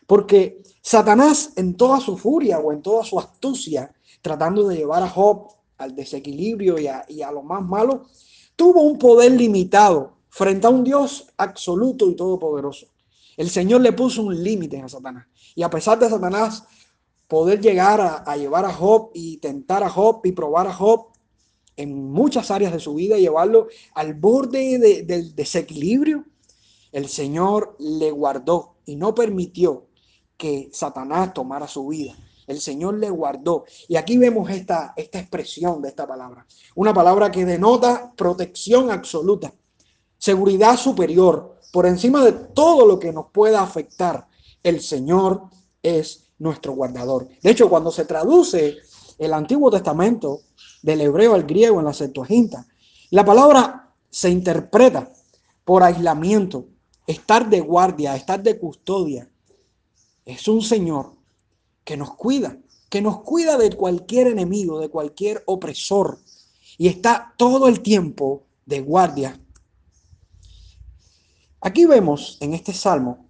porque 0.06 0.62
Satanás 0.82 1.54
en 1.56 1.76
toda 1.76 2.00
su 2.00 2.18
furia 2.18 2.60
o 2.60 2.72
en 2.72 2.82
toda 2.82 3.04
su 3.04 3.20
astucia, 3.20 3.94
tratando 4.22 4.68
de 4.68 4.78
llevar 4.78 5.04
a 5.04 5.10
Job 5.10 5.48
al 5.78 5.96
desequilibrio 5.96 6.78
y 6.80 6.88
a, 6.88 7.06
a 7.26 7.32
lo 7.32 7.44
más 7.44 7.64
malo, 7.64 8.06
tuvo 8.56 8.82
un 8.82 8.98
poder 8.98 9.32
limitado 9.32 10.18
frente 10.30 10.68
a 10.68 10.70
un 10.70 10.84
Dios 10.84 11.28
absoluto 11.38 12.10
y 12.10 12.16
todopoderoso. 12.16 12.88
El 13.36 13.50
Señor 13.50 13.82
le 13.82 13.94
puso 13.94 14.24
un 14.24 14.44
límite 14.44 14.82
a 14.82 14.90
Satanás. 14.90 15.28
Y 15.56 15.64
a 15.64 15.70
pesar 15.70 16.00
de 16.00 16.10
Satanás 16.10 16.64
poder 17.28 17.62
llegar 17.62 18.24
a, 18.26 18.36
llevar 18.36 18.66
a 18.66 18.74
Job 18.74 19.12
y 19.14 19.38
tentar 19.38 19.84
a 19.84 19.90
Job 19.90 20.22
y 20.24 20.32
probar 20.32 20.68
a 20.68 20.74
Job 20.74 21.08
en 21.77 22.12
muchas 22.12 22.51
áreas 22.51 22.74
de 22.74 22.79
su 22.79 22.96
vida 22.96 23.17
llevarlo 23.17 23.67
al 23.93 24.15
borde 24.15 25.03
del 25.05 25.36
desequilibrio, 25.36 26.25
el 26.91 27.07
Señor 27.07 27.75
le 27.79 28.12
guardó 28.12 28.77
y 28.86 28.96
no 28.96 29.13
permitió 29.13 29.86
que 30.36 30.69
Satanás 30.74 31.34
tomara 31.34 31.67
su 31.67 31.88
vida. 31.88 32.15
El 32.48 32.60
Señor 32.62 32.98
le 32.98 33.10
guardó. 33.10 33.65
Y 33.88 33.98
aquí 33.98 34.17
vemos 34.17 34.50
esta, 34.50 34.93
esta 34.96 35.19
expresión 35.19 35.81
de 35.81 35.89
esta 35.89 36.07
palabra. 36.07 36.46
Una 36.75 36.93
palabra 36.93 37.29
que 37.29 37.46
denota 37.46 38.13
protección 38.15 38.89
absoluta, 38.89 39.53
seguridad 40.17 40.77
superior, 40.77 41.57
por 41.74 41.86
encima 41.86 42.24
de 42.24 42.31
todo 42.31 42.86
lo 42.86 42.98
que 42.98 43.12
nos 43.12 43.27
pueda 43.31 43.62
afectar. 43.62 44.27
El 44.63 44.81
Señor 44.81 45.43
es 45.84 46.29
nuestro 46.39 46.74
guardador. 46.74 47.27
De 47.41 47.51
hecho, 47.51 47.69
cuando 47.69 47.91
se 47.91 48.05
traduce 48.05 48.77
el 49.17 49.34
Antiguo 49.34 49.69
Testamento 49.69 50.41
del 50.88 51.01
hebreo 51.01 51.34
al 51.34 51.44
griego 51.44 51.79
en 51.79 51.86
la 51.86 51.94
Septuaginta, 51.94 52.65
la 53.10 53.25
palabra 53.25 53.94
se 54.10 54.29
interpreta 54.29 55.12
por 55.65 55.84
aislamiento, 55.84 56.70
estar 57.06 57.50
de 57.50 57.60
guardia, 57.60 58.15
estar 58.15 58.41
de 58.41 58.58
custodia. 58.58 59.29
Es 60.24 60.48
un 60.48 60.62
Señor 60.62 61.12
que 61.84 61.98
nos 61.98 62.15
cuida, 62.15 62.58
que 62.89 63.01
nos 63.01 63.20
cuida 63.20 63.58
de 63.58 63.75
cualquier 63.75 64.27
enemigo, 64.27 64.79
de 64.79 64.88
cualquier 64.88 65.44
opresor, 65.46 66.20
y 66.77 66.88
está 66.88 67.34
todo 67.38 67.67
el 67.67 67.82
tiempo 67.82 68.46
de 68.65 68.79
guardia. 68.79 69.38
Aquí 71.60 71.86
vemos 71.86 72.38
en 72.39 72.53
este 72.53 72.72
salmo 72.72 73.27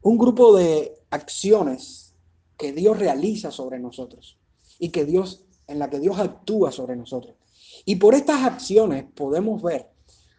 un 0.00 0.16
grupo 0.16 0.56
de 0.56 0.96
acciones 1.10 2.14
que 2.56 2.72
Dios 2.72 3.00
realiza 3.00 3.50
sobre 3.50 3.80
nosotros 3.80 4.38
y 4.78 4.90
que 4.90 5.04
Dios 5.04 5.42
en 5.68 5.78
la 5.78 5.88
que 5.88 6.00
Dios 6.00 6.18
actúa 6.18 6.72
sobre 6.72 6.96
nosotros. 6.96 7.36
Y 7.84 7.96
por 7.96 8.14
estas 8.14 8.42
acciones 8.42 9.04
podemos 9.14 9.62
ver 9.62 9.90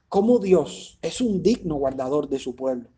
cómo 0.09 0.39
Dios 0.39 0.99
es 1.01 1.21
un 1.21 1.41
digno 1.41 1.75
guardador 1.75 2.27
de 2.27 2.39
su 2.39 2.55
pueblo. 2.55 2.89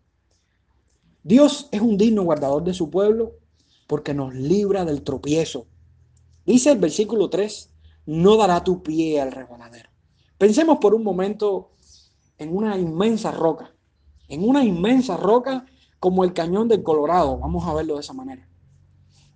Dios 1.23 1.69
es 1.71 1.81
un 1.81 1.97
digno 1.97 2.23
guardador 2.23 2.63
de 2.63 2.73
su 2.73 2.89
pueblo 2.89 3.33
porque 3.85 4.13
nos 4.13 4.33
libra 4.33 4.85
del 4.85 5.03
tropiezo. 5.03 5.67
Dice 6.45 6.71
el 6.71 6.79
versículo 6.79 7.29
3, 7.29 7.69
no 8.07 8.37
dará 8.37 8.63
tu 8.63 8.81
pie 8.81 9.21
al 9.21 9.31
resbaladero. 9.31 9.89
Pensemos 10.37 10.79
por 10.79 10.95
un 10.95 11.03
momento 11.03 11.73
en 12.37 12.55
una 12.55 12.77
inmensa 12.77 13.31
roca, 13.31 13.75
en 14.27 14.47
una 14.47 14.63
inmensa 14.63 15.17
roca 15.17 15.65
como 15.99 16.23
el 16.23 16.33
cañón 16.33 16.67
del 16.67 16.81
Colorado, 16.81 17.37
vamos 17.37 17.67
a 17.67 17.73
verlo 17.75 17.93
de 17.93 17.99
esa 17.99 18.13
manera. 18.13 18.49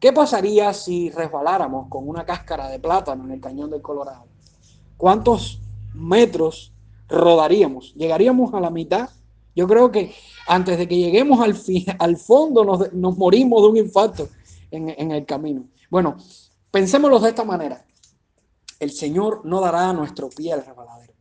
¿Qué 0.06 0.14
pasaría 0.14 0.72
si 0.72 1.10
resbaláramos 1.10 1.88
con 1.90 2.08
una 2.08 2.24
cáscara 2.24 2.70
de 2.70 2.78
plátano 2.78 3.24
en 3.24 3.32
el 3.32 3.42
cañón 3.42 3.72
del 3.72 3.82
Colorado? 3.82 4.28
¿Cuántos 4.98 5.60
metros 5.96 6.72
rodaríamos? 7.08 7.92
¿Llegaríamos 7.96 8.54
a 8.54 8.60
la 8.60 8.70
mitad? 8.70 9.10
Yo 9.56 9.68
creo 9.68 9.92
que 9.92 10.14
antes 10.48 10.78
de 10.78 10.88
que 10.88 10.96
lleguemos 10.96 11.40
al, 11.40 11.60
al 11.98 12.18
fondo 12.18 12.64
nos, 12.64 13.18
morimos 13.18 13.64
de 13.64 13.68
un 13.68 13.78
infarto 13.78 14.30
en, 14.70 15.10
el 15.10 15.26
camino. 15.26 15.66
Bueno, 15.90 16.18
pensémoslo 16.70 17.18
de 17.18 17.30
esta 17.30 17.44
manera. 17.44 17.84
El 18.80 18.92
Señor 18.92 19.42
no 19.44 19.60
dará 19.60 19.90
a 19.90 19.94
nuestro 19.94 20.30
pie 20.30 20.54
al 20.54 20.64
resbaladero. 20.64 21.16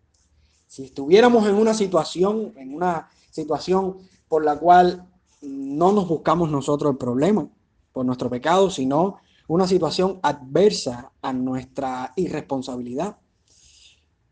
Si 0.66 0.84
estuviéramos 0.84 1.48
en 1.48 1.54
una 1.54 1.72
situación, 1.72 2.52
en 2.58 2.74
una 2.74 3.08
situación 3.30 3.96
por 4.28 4.44
la 4.44 4.58
cual 4.58 5.08
no 5.40 5.90
nos 5.90 6.06
buscamos 6.06 6.50
nosotros 6.50 6.92
el 6.92 6.98
problema, 6.98 7.48
por 7.94 8.04
nuestro 8.04 8.28
pecado, 8.28 8.68
sino 8.70 9.20
una 9.46 9.66
situación 9.66 10.18
adversa 10.22 11.12
a 11.22 11.32
nuestra 11.32 12.12
irresponsabilidad. 12.16 13.16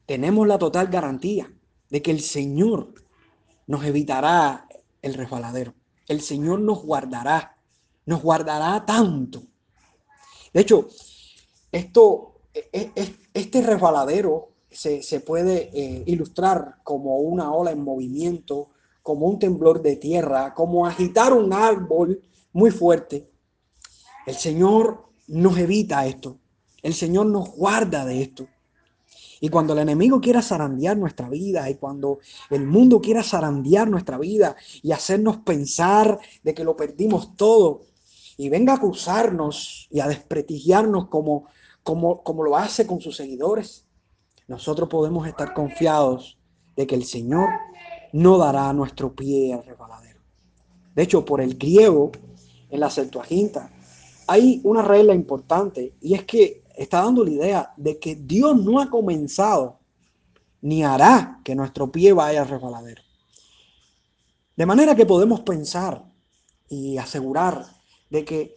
Tenemos 0.04 0.46
la 0.46 0.58
total 0.58 0.88
garantía 0.88 1.50
de 1.88 2.02
que 2.02 2.10
el 2.10 2.20
Señor 2.20 2.92
nos 3.68 3.84
evitará 3.84 4.66
el 5.00 5.14
resbaladero. 5.14 5.74
El 6.08 6.20
Señor 6.20 6.60
nos 6.60 6.82
guardará, 6.82 7.56
nos 8.04 8.20
guardará 8.20 8.84
tanto. 8.84 9.44
De 10.52 10.60
hecho, 10.60 10.88
esto, 11.70 12.40
e, 12.52 12.68
e, 12.72 13.14
este 13.32 13.62
resbaladero 13.62 14.48
se, 14.70 15.20
puede 15.20 15.70
eh, 15.72 16.02
ilustrar 16.06 16.78
como 16.82 17.18
una 17.18 17.52
ola 17.52 17.70
en 17.70 17.84
movimiento, 17.84 18.70
como 19.02 19.26
un 19.26 19.38
temblor 19.38 19.82
de 19.82 19.96
tierra, 19.96 20.52
como 20.52 20.84
agitar 20.84 21.32
un 21.32 21.52
árbol 21.52 22.20
muy 22.52 22.70
fuerte. 22.70 23.31
El 24.26 24.34
Señor 24.34 25.08
nos 25.28 25.56
evita 25.58 26.06
esto. 26.06 26.38
El 26.82 26.94
Señor 26.94 27.26
nos 27.26 27.50
guarda 27.50 28.04
de 28.04 28.22
esto. 28.22 28.46
Y 29.40 29.48
cuando 29.48 29.72
el 29.72 29.80
enemigo 29.80 30.20
quiera 30.20 30.40
zarandear 30.40 30.96
nuestra 30.96 31.28
vida 31.28 31.68
y 31.68 31.74
cuando 31.74 32.20
el 32.50 32.64
mundo 32.64 33.00
quiera 33.00 33.24
zarandear 33.24 33.90
nuestra 33.90 34.16
vida 34.16 34.54
y 34.82 34.92
hacernos 34.92 35.38
pensar 35.38 36.20
de 36.44 36.54
que 36.54 36.62
lo 36.62 36.76
perdimos 36.76 37.34
todo 37.34 37.82
y 38.36 38.48
venga 38.48 38.72
a 38.72 38.76
acusarnos 38.76 39.88
y 39.90 39.98
a 39.98 40.06
desprestigiarnos 40.06 41.08
como, 41.08 41.46
como, 41.82 42.22
como 42.22 42.44
lo 42.44 42.56
hace 42.56 42.86
con 42.86 43.00
sus 43.00 43.16
seguidores, 43.16 43.84
nosotros 44.46 44.88
podemos 44.88 45.26
estar 45.26 45.54
confiados 45.54 46.38
de 46.76 46.86
que 46.86 46.94
el 46.94 47.04
Señor 47.04 47.48
no 48.12 48.38
dará 48.38 48.72
nuestro 48.72 49.12
pie 49.12 49.54
al 49.54 49.64
resbaladero. 49.64 50.20
De 50.94 51.02
hecho, 51.02 51.24
por 51.24 51.40
el 51.40 51.58
griego, 51.58 52.12
en 52.70 52.80
la 52.80 52.90
Septuaginta, 52.90 53.70
hay 54.26 54.60
una 54.64 54.82
regla 54.82 55.14
importante 55.14 55.94
y 56.00 56.14
es 56.14 56.24
que 56.24 56.62
está 56.76 57.02
dando 57.02 57.24
la 57.24 57.30
idea 57.30 57.74
de 57.76 57.98
que 57.98 58.16
Dios 58.16 58.56
no 58.56 58.80
ha 58.80 58.90
comenzado 58.90 59.78
ni 60.60 60.84
hará 60.84 61.40
que 61.44 61.54
nuestro 61.54 61.90
pie 61.90 62.12
vaya 62.12 62.42
al 62.42 62.48
resbaladero. 62.48 63.02
De 64.56 64.66
manera 64.66 64.94
que 64.94 65.06
podemos 65.06 65.40
pensar 65.40 66.04
y 66.68 66.96
asegurar 66.98 67.66
de 68.10 68.24
que 68.24 68.54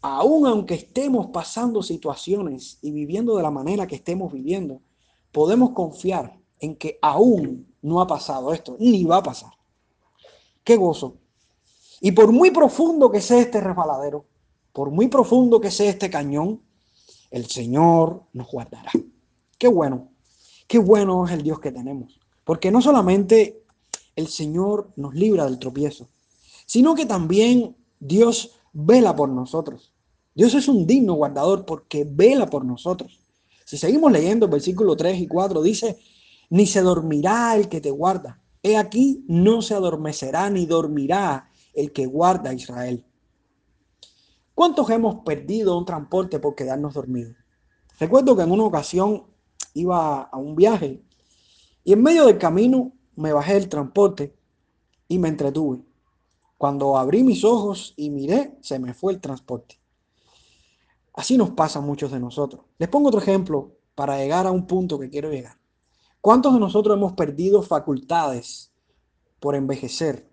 aun 0.00 0.46
aunque 0.46 0.74
estemos 0.74 1.28
pasando 1.28 1.82
situaciones 1.82 2.78
y 2.82 2.92
viviendo 2.92 3.36
de 3.36 3.42
la 3.42 3.50
manera 3.50 3.86
que 3.86 3.96
estemos 3.96 4.32
viviendo, 4.32 4.80
podemos 5.32 5.70
confiar 5.70 6.38
en 6.60 6.76
que 6.76 6.98
aún 7.02 7.72
no 7.82 8.00
ha 8.00 8.06
pasado 8.06 8.52
esto, 8.52 8.76
ni 8.78 9.04
va 9.04 9.18
a 9.18 9.22
pasar. 9.22 9.52
Qué 10.64 10.76
gozo. 10.76 11.16
Y 12.00 12.12
por 12.12 12.32
muy 12.32 12.50
profundo 12.50 13.10
que 13.10 13.20
sea 13.20 13.40
este 13.40 13.60
resbaladero, 13.60 14.24
por 14.72 14.90
muy 14.90 15.08
profundo 15.08 15.60
que 15.60 15.70
sea 15.70 15.90
este 15.90 16.10
cañón, 16.10 16.60
el 17.30 17.46
Señor 17.46 18.22
nos 18.32 18.50
guardará. 18.50 18.90
Qué 19.58 19.68
bueno, 19.68 20.10
qué 20.66 20.78
bueno 20.78 21.26
es 21.26 21.32
el 21.32 21.42
Dios 21.42 21.60
que 21.60 21.72
tenemos. 21.72 22.18
Porque 22.44 22.70
no 22.70 22.80
solamente 22.80 23.62
el 24.16 24.28
Señor 24.28 24.92
nos 24.96 25.14
libra 25.14 25.44
del 25.44 25.58
tropiezo, 25.58 26.08
sino 26.64 26.94
que 26.94 27.06
también 27.06 27.76
Dios 28.00 28.52
vela 28.72 29.14
por 29.14 29.28
nosotros. 29.28 29.92
Dios 30.34 30.54
es 30.54 30.68
un 30.68 30.86
digno 30.86 31.14
guardador 31.14 31.64
porque 31.64 32.06
vela 32.08 32.46
por 32.46 32.64
nosotros. 32.64 33.18
Si 33.64 33.76
seguimos 33.76 34.12
leyendo 34.12 34.46
el 34.46 34.52
versículo 34.52 34.96
3 34.96 35.20
y 35.20 35.26
4, 35.26 35.62
dice, 35.62 35.98
ni 36.50 36.66
se 36.66 36.80
dormirá 36.80 37.56
el 37.56 37.68
que 37.68 37.80
te 37.80 37.90
guarda. 37.90 38.40
He 38.62 38.76
aquí, 38.76 39.24
no 39.28 39.62
se 39.62 39.74
adormecerá 39.74 40.48
ni 40.50 40.66
dormirá 40.66 41.50
el 41.74 41.92
que 41.92 42.06
guarda 42.06 42.50
a 42.50 42.54
Israel. 42.54 43.04
¿Cuántos 44.58 44.90
hemos 44.90 45.20
perdido 45.20 45.78
un 45.78 45.84
transporte 45.84 46.40
por 46.40 46.56
quedarnos 46.56 46.94
dormidos? 46.94 47.36
Recuerdo 48.00 48.34
que 48.34 48.42
en 48.42 48.50
una 48.50 48.64
ocasión 48.64 49.22
iba 49.72 50.22
a 50.22 50.36
un 50.36 50.56
viaje 50.56 51.00
y 51.84 51.92
en 51.92 52.02
medio 52.02 52.26
del 52.26 52.38
camino 52.38 52.90
me 53.14 53.32
bajé 53.32 53.54
del 53.54 53.68
transporte 53.68 54.36
y 55.06 55.20
me 55.20 55.28
entretuve. 55.28 55.84
Cuando 56.56 56.98
abrí 56.98 57.22
mis 57.22 57.44
ojos 57.44 57.94
y 57.96 58.10
miré, 58.10 58.58
se 58.60 58.80
me 58.80 58.94
fue 58.94 59.12
el 59.12 59.20
transporte. 59.20 59.78
Así 61.12 61.38
nos 61.38 61.50
pasa 61.50 61.78
a 61.78 61.82
muchos 61.82 62.10
de 62.10 62.18
nosotros. 62.18 62.62
Les 62.78 62.88
pongo 62.88 63.10
otro 63.10 63.20
ejemplo 63.20 63.76
para 63.94 64.18
llegar 64.18 64.44
a 64.48 64.50
un 64.50 64.66
punto 64.66 64.98
que 64.98 65.08
quiero 65.08 65.30
llegar. 65.30 65.56
¿Cuántos 66.20 66.52
de 66.52 66.58
nosotros 66.58 66.96
hemos 66.96 67.12
perdido 67.12 67.62
facultades 67.62 68.72
por 69.38 69.54
envejecer? 69.54 70.28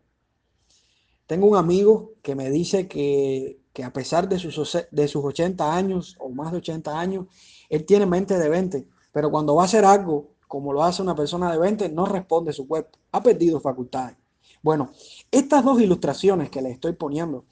Tengo 1.27 1.45
un 1.45 1.57
amigo 1.57 2.15
que 2.23 2.33
me 2.33 2.49
dice 2.49 2.87
que, 2.87 3.63
a 3.83 3.91
pesar 3.91 4.29
de 4.29 4.39
sus, 4.39 4.77
de 4.89 5.07
sus 5.07 5.23
80 5.23 5.75
años 5.75 6.15
o 6.19 6.29
más 6.29 6.51
de 6.51 6.57
80 6.59 6.99
años, 6.99 7.25
él 7.69 7.85
tiene 7.85 8.05
mente 8.05 8.37
de 8.37 8.49
20, 8.49 8.87
pero 9.11 9.29
cuando 9.29 9.55
va 9.55 9.63
a 9.63 9.65
hacer 9.65 9.85
algo 9.85 10.35
como 10.47 10.71
lo 10.71 10.83
hace 10.83 11.01
una 11.01 11.15
persona 11.15 11.51
de 11.51 11.57
20, 11.57 11.89
no 11.89 12.05
responde 12.05 12.53
su 12.53 12.67
cuerpo. 12.67 12.97
Ha 13.11 13.21
perdido 13.21 13.59
facultades. 13.59 14.15
Bueno, 14.61 14.91
estas 15.31 15.63
dos 15.63 15.81
ilustraciones 15.81 16.49
que 16.49 16.61
le 16.61 16.71
estoy 16.71 16.93
poniendo 16.93 17.45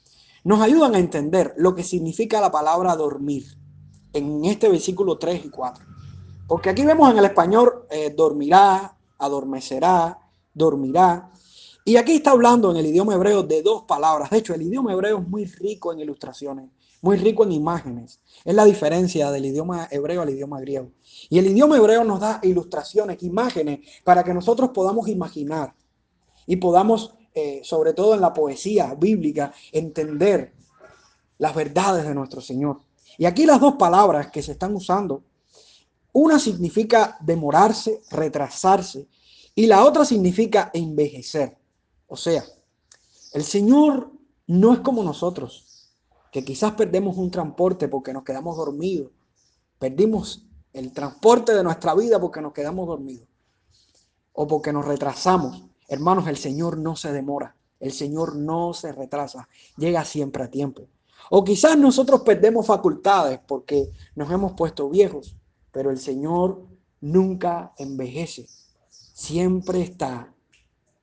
nos 0.43 0.61
ayudan 0.61 0.95
a 0.95 0.99
entender 0.99 1.53
lo 1.57 1.73
que 1.73 1.83
significa 1.83 2.41
la 2.41 2.51
palabra 2.51 2.95
dormir 2.95 3.45
en 4.13 4.45
este 4.45 4.69
versículo 4.69 5.17
3 5.17 5.45
y 5.45 5.49
4. 5.49 5.85
Porque 6.47 6.69
aquí 6.69 6.85
vemos 6.85 7.09
en 7.11 7.17
el 7.17 7.25
español 7.25 7.85
eh, 7.89 8.13
dormirá, 8.15 8.97
adormecerá, 9.17 10.19
dormirá. 10.53 11.29
Y 11.85 11.97
aquí 11.97 12.13
está 12.13 12.31
hablando 12.31 12.71
en 12.71 12.77
el 12.77 12.85
idioma 12.85 13.15
hebreo 13.15 13.43
de 13.43 13.61
dos 13.61 13.83
palabras. 13.83 14.29
De 14.29 14.37
hecho, 14.37 14.53
el 14.53 14.61
idioma 14.61 14.93
hebreo 14.93 15.19
es 15.19 15.27
muy 15.27 15.43
rico 15.45 15.91
en 15.91 15.99
ilustraciones, 15.99 16.69
muy 17.01 17.17
rico 17.17 17.43
en 17.43 17.51
imágenes. 17.51 18.21
Es 18.45 18.55
la 18.55 18.63
diferencia 18.63 19.29
del 19.31 19.45
idioma 19.45 19.89
hebreo 19.91 20.21
al 20.21 20.29
idioma 20.29 20.61
griego. 20.61 20.91
Y 21.29 21.39
el 21.39 21.47
idioma 21.47 21.75
hebreo 21.75 22.05
nos 22.05 22.21
da 22.21 22.39
ilustraciones, 22.41 23.21
imágenes, 23.23 23.81
para 24.05 24.23
que 24.23 24.33
nosotros 24.33 24.69
podamos 24.73 25.09
imaginar 25.09 25.75
y 26.45 26.55
podamos, 26.55 27.15
eh, 27.33 27.59
sobre 27.63 27.93
todo 27.93 28.13
en 28.13 28.21
la 28.21 28.33
poesía 28.33 28.95
bíblica, 28.95 29.53
entender 29.73 30.53
las 31.37 31.53
verdades 31.53 32.05
de 32.05 32.15
nuestro 32.15 32.39
Señor. 32.39 32.79
Y 33.17 33.25
aquí 33.25 33.45
las 33.45 33.59
dos 33.59 33.73
palabras 33.75 34.31
que 34.31 34.41
se 34.41 34.53
están 34.53 34.73
usando, 34.73 35.23
una 36.13 36.39
significa 36.39 37.17
demorarse, 37.19 38.01
retrasarse, 38.09 39.07
y 39.53 39.67
la 39.67 39.83
otra 39.83 40.05
significa 40.05 40.71
envejecer. 40.73 41.57
O 42.13 42.15
sea, 42.15 42.45
el 43.33 43.43
Señor 43.43 44.11
no 44.45 44.71
es 44.71 44.81
como 44.81 45.03
nosotros, 45.03 45.89
que 46.31 46.45
quizás 46.45 46.73
perdemos 46.73 47.17
un 47.17 47.31
transporte 47.31 47.87
porque 47.87 48.13
nos 48.13 48.23
quedamos 48.23 48.55
dormidos, 48.55 49.11
perdimos 49.79 50.45
el 50.73 50.91
transporte 50.91 51.55
de 51.55 51.63
nuestra 51.63 51.95
vida 51.95 52.21
porque 52.21 52.39
nos 52.39 52.53
quedamos 52.53 52.87
dormidos. 52.87 53.27
O 54.31 54.45
porque 54.45 54.71
nos 54.71 54.85
retrasamos. 54.85 55.63
Hermanos, 55.87 56.27
el 56.27 56.37
Señor 56.37 56.77
no 56.77 56.95
se 56.95 57.11
demora, 57.11 57.55
el 57.79 57.91
Señor 57.91 58.35
no 58.35 58.75
se 58.75 58.91
retrasa, 58.91 59.49
llega 59.75 60.05
siempre 60.05 60.43
a 60.43 60.51
tiempo. 60.51 60.83
O 61.31 61.43
quizás 61.43 61.75
nosotros 61.75 62.21
perdemos 62.21 62.67
facultades 62.67 63.39
porque 63.47 63.91
nos 64.13 64.29
hemos 64.29 64.53
puesto 64.53 64.87
viejos, 64.87 65.35
pero 65.71 65.89
el 65.89 65.97
Señor 65.97 66.63
nunca 67.01 67.73
envejece, 67.79 68.45
siempre 68.91 69.81
está 69.81 70.32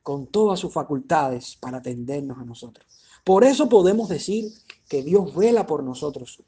con 0.03 0.27
todas 0.27 0.59
sus 0.59 0.73
facultades 0.73 1.57
para 1.57 1.79
atendernos 1.79 2.39
a 2.39 2.45
nosotros. 2.45 2.87
Por 3.25 3.45
eso 3.45 3.69
podemos 3.69 4.09
decir 4.09 4.53
que 4.89 5.03
Dios 5.03 5.35
vela 5.35 5.67
por 5.67 5.83
nosotros. 5.83 6.43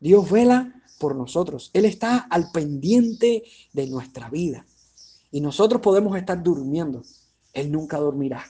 Dios 0.00 0.30
vela 0.30 0.82
por 0.98 1.14
nosotros. 1.14 1.70
Él 1.72 1.84
está 1.84 2.18
al 2.30 2.50
pendiente 2.50 3.44
de 3.72 3.86
nuestra 3.86 4.30
vida. 4.30 4.66
Y 5.30 5.40
nosotros 5.40 5.80
podemos 5.80 6.16
estar 6.16 6.42
durmiendo. 6.42 7.02
Él 7.52 7.70
nunca 7.70 7.98
dormirá. 7.98 8.44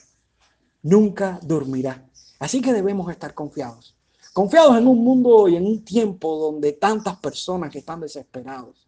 Nunca 0.83 1.39
dormirá. 1.43 2.09
Así 2.39 2.61
que 2.61 2.73
debemos 2.73 3.11
estar 3.11 3.33
confiados. 3.33 3.95
Confiados 4.33 4.77
en 4.77 4.87
un 4.87 5.03
mundo 5.03 5.47
y 5.47 5.55
en 5.55 5.65
un 5.65 5.83
tiempo 5.83 6.37
donde 6.37 6.73
tantas 6.73 7.17
personas 7.17 7.75
están 7.75 8.01
desesperados. 8.01 8.87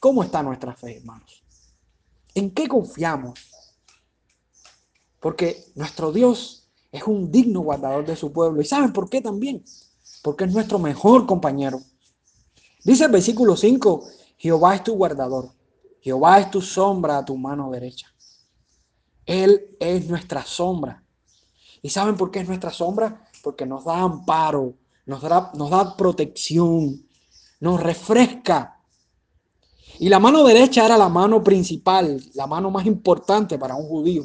¿Cómo 0.00 0.22
está 0.22 0.42
nuestra 0.42 0.74
fe, 0.74 0.96
hermanos? 0.96 1.42
¿En 2.34 2.50
qué 2.50 2.66
confiamos? 2.66 3.50
Porque 5.26 5.72
nuestro 5.74 6.12
Dios 6.12 6.68
es 6.92 7.02
un 7.02 7.32
digno 7.32 7.58
guardador 7.58 8.06
de 8.06 8.14
su 8.14 8.32
pueblo. 8.32 8.62
¿Y 8.62 8.64
saben 8.64 8.92
por 8.92 9.10
qué 9.10 9.20
también? 9.20 9.64
Porque 10.22 10.44
es 10.44 10.52
nuestro 10.52 10.78
mejor 10.78 11.26
compañero. 11.26 11.80
Dice 12.84 13.06
el 13.06 13.10
versículo 13.10 13.56
5, 13.56 14.04
Jehová 14.36 14.76
es 14.76 14.84
tu 14.84 14.94
guardador, 14.94 15.50
Jehová 16.00 16.38
es 16.38 16.48
tu 16.52 16.62
sombra 16.62 17.18
a 17.18 17.24
tu 17.24 17.36
mano 17.36 17.72
derecha. 17.72 18.06
Él 19.24 19.76
es 19.80 20.08
nuestra 20.08 20.44
sombra. 20.44 21.02
¿Y 21.82 21.90
saben 21.90 22.16
por 22.16 22.30
qué 22.30 22.38
es 22.38 22.46
nuestra 22.46 22.70
sombra? 22.70 23.28
Porque 23.42 23.66
nos 23.66 23.84
da 23.84 23.98
amparo, 23.98 24.74
nos 25.06 25.22
da, 25.22 25.50
nos 25.54 25.70
da 25.70 25.96
protección, 25.96 27.04
nos 27.58 27.82
refresca. 27.82 28.80
Y 29.98 30.08
la 30.08 30.20
mano 30.20 30.44
derecha 30.44 30.86
era 30.86 30.96
la 30.96 31.08
mano 31.08 31.42
principal, 31.42 32.22
la 32.34 32.46
mano 32.46 32.70
más 32.70 32.86
importante 32.86 33.58
para 33.58 33.74
un 33.74 33.88
judío. 33.88 34.24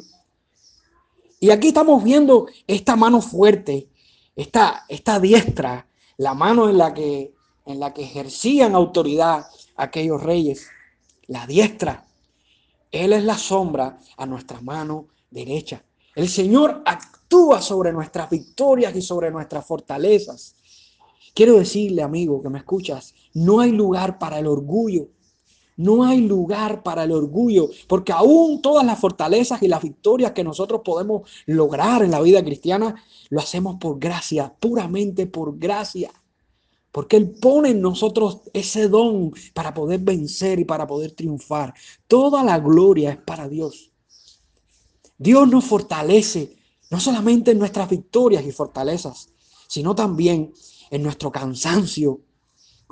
Y 1.42 1.50
aquí 1.50 1.68
estamos 1.68 2.04
viendo 2.04 2.46
esta 2.68 2.94
mano 2.94 3.20
fuerte, 3.20 3.88
esta, 4.36 4.84
esta 4.88 5.18
diestra, 5.18 5.88
la 6.18 6.34
mano 6.34 6.68
en 6.68 6.78
la 6.78 6.94
que 6.94 7.34
en 7.66 7.80
la 7.80 7.92
que 7.92 8.04
ejercían 8.04 8.76
autoridad 8.76 9.46
aquellos 9.74 10.22
reyes, 10.22 10.68
la 11.26 11.44
diestra. 11.48 12.06
Él 12.92 13.12
es 13.12 13.24
la 13.24 13.36
sombra 13.36 13.98
a 14.16 14.24
nuestra 14.24 14.60
mano 14.60 15.08
derecha. 15.32 15.82
El 16.14 16.28
Señor 16.28 16.80
actúa 16.84 17.60
sobre 17.60 17.92
nuestras 17.92 18.30
victorias 18.30 18.94
y 18.94 19.02
sobre 19.02 19.32
nuestras 19.32 19.66
fortalezas. 19.66 20.54
Quiero 21.34 21.58
decirle, 21.58 22.02
amigo, 22.02 22.40
que 22.40 22.50
me 22.50 22.58
escuchas, 22.58 23.16
no 23.34 23.58
hay 23.58 23.72
lugar 23.72 24.16
para 24.16 24.38
el 24.38 24.46
orgullo. 24.46 25.08
No 25.76 26.04
hay 26.04 26.20
lugar 26.20 26.82
para 26.82 27.04
el 27.04 27.12
orgullo, 27.12 27.70
porque 27.88 28.12
aún 28.12 28.60
todas 28.60 28.84
las 28.84 28.98
fortalezas 28.98 29.62
y 29.62 29.68
las 29.68 29.82
victorias 29.82 30.32
que 30.32 30.44
nosotros 30.44 30.82
podemos 30.84 31.28
lograr 31.46 32.02
en 32.02 32.10
la 32.10 32.20
vida 32.20 32.44
cristiana, 32.44 32.94
lo 33.30 33.40
hacemos 33.40 33.76
por 33.80 33.98
gracia, 33.98 34.54
puramente 34.58 35.26
por 35.26 35.58
gracia. 35.58 36.10
Porque 36.90 37.16
Él 37.16 37.30
pone 37.30 37.70
en 37.70 37.80
nosotros 37.80 38.42
ese 38.52 38.88
don 38.88 39.32
para 39.54 39.72
poder 39.72 40.00
vencer 40.00 40.60
y 40.60 40.64
para 40.64 40.86
poder 40.86 41.12
triunfar. 41.12 41.72
Toda 42.06 42.44
la 42.44 42.58
gloria 42.58 43.10
es 43.12 43.16
para 43.16 43.48
Dios. 43.48 43.90
Dios 45.16 45.48
nos 45.48 45.64
fortalece 45.64 46.56
no 46.90 47.00
solamente 47.00 47.52
en 47.52 47.58
nuestras 47.58 47.88
victorias 47.88 48.44
y 48.44 48.52
fortalezas, 48.52 49.30
sino 49.66 49.94
también 49.94 50.52
en 50.90 51.02
nuestro 51.02 51.32
cansancio. 51.32 52.20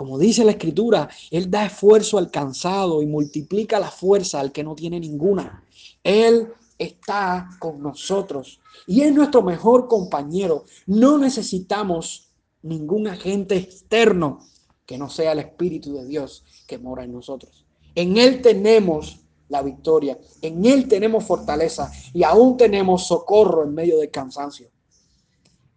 Como 0.00 0.18
dice 0.18 0.46
la 0.46 0.52
Escritura, 0.52 1.10
Él 1.30 1.50
da 1.50 1.66
esfuerzo 1.66 2.16
al 2.16 2.30
cansado 2.30 3.02
y 3.02 3.06
multiplica 3.06 3.78
la 3.78 3.90
fuerza 3.90 4.40
al 4.40 4.50
que 4.50 4.64
no 4.64 4.74
tiene 4.74 4.98
ninguna. 4.98 5.62
Él 6.02 6.48
está 6.78 7.50
con 7.58 7.82
nosotros 7.82 8.60
y 8.86 9.02
es 9.02 9.12
nuestro 9.12 9.42
mejor 9.42 9.88
compañero. 9.88 10.64
No 10.86 11.18
necesitamos 11.18 12.30
ningún 12.62 13.08
agente 13.08 13.56
externo 13.56 14.38
que 14.86 14.96
no 14.96 15.10
sea 15.10 15.32
el 15.32 15.40
Espíritu 15.40 15.92
de 15.92 16.06
Dios 16.06 16.44
que 16.66 16.78
mora 16.78 17.04
en 17.04 17.12
nosotros. 17.12 17.66
En 17.94 18.16
Él 18.16 18.40
tenemos 18.40 19.20
la 19.50 19.60
victoria, 19.60 20.18
en 20.40 20.64
Él 20.64 20.88
tenemos 20.88 21.24
fortaleza 21.24 21.92
y 22.14 22.22
aún 22.22 22.56
tenemos 22.56 23.06
socorro 23.06 23.64
en 23.64 23.74
medio 23.74 23.98
del 23.98 24.10
cansancio. 24.10 24.70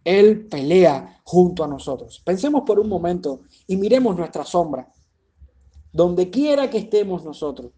Él 0.04 0.46
pelea 0.46 1.20
junto 1.24 1.64
a 1.64 1.68
nosotros. 1.68 2.20
Pensemos 2.24 2.62
por 2.66 2.78
un 2.78 2.88
momento 2.88 3.40
y 3.66 3.76
miremos 3.76 4.16
nuestra 4.16 4.44
sombra. 4.44 4.92
Donde 5.92 6.28
quiera 6.30 6.68
que 6.68 6.78
estemos 6.78 7.24
nosotros, 7.24 7.72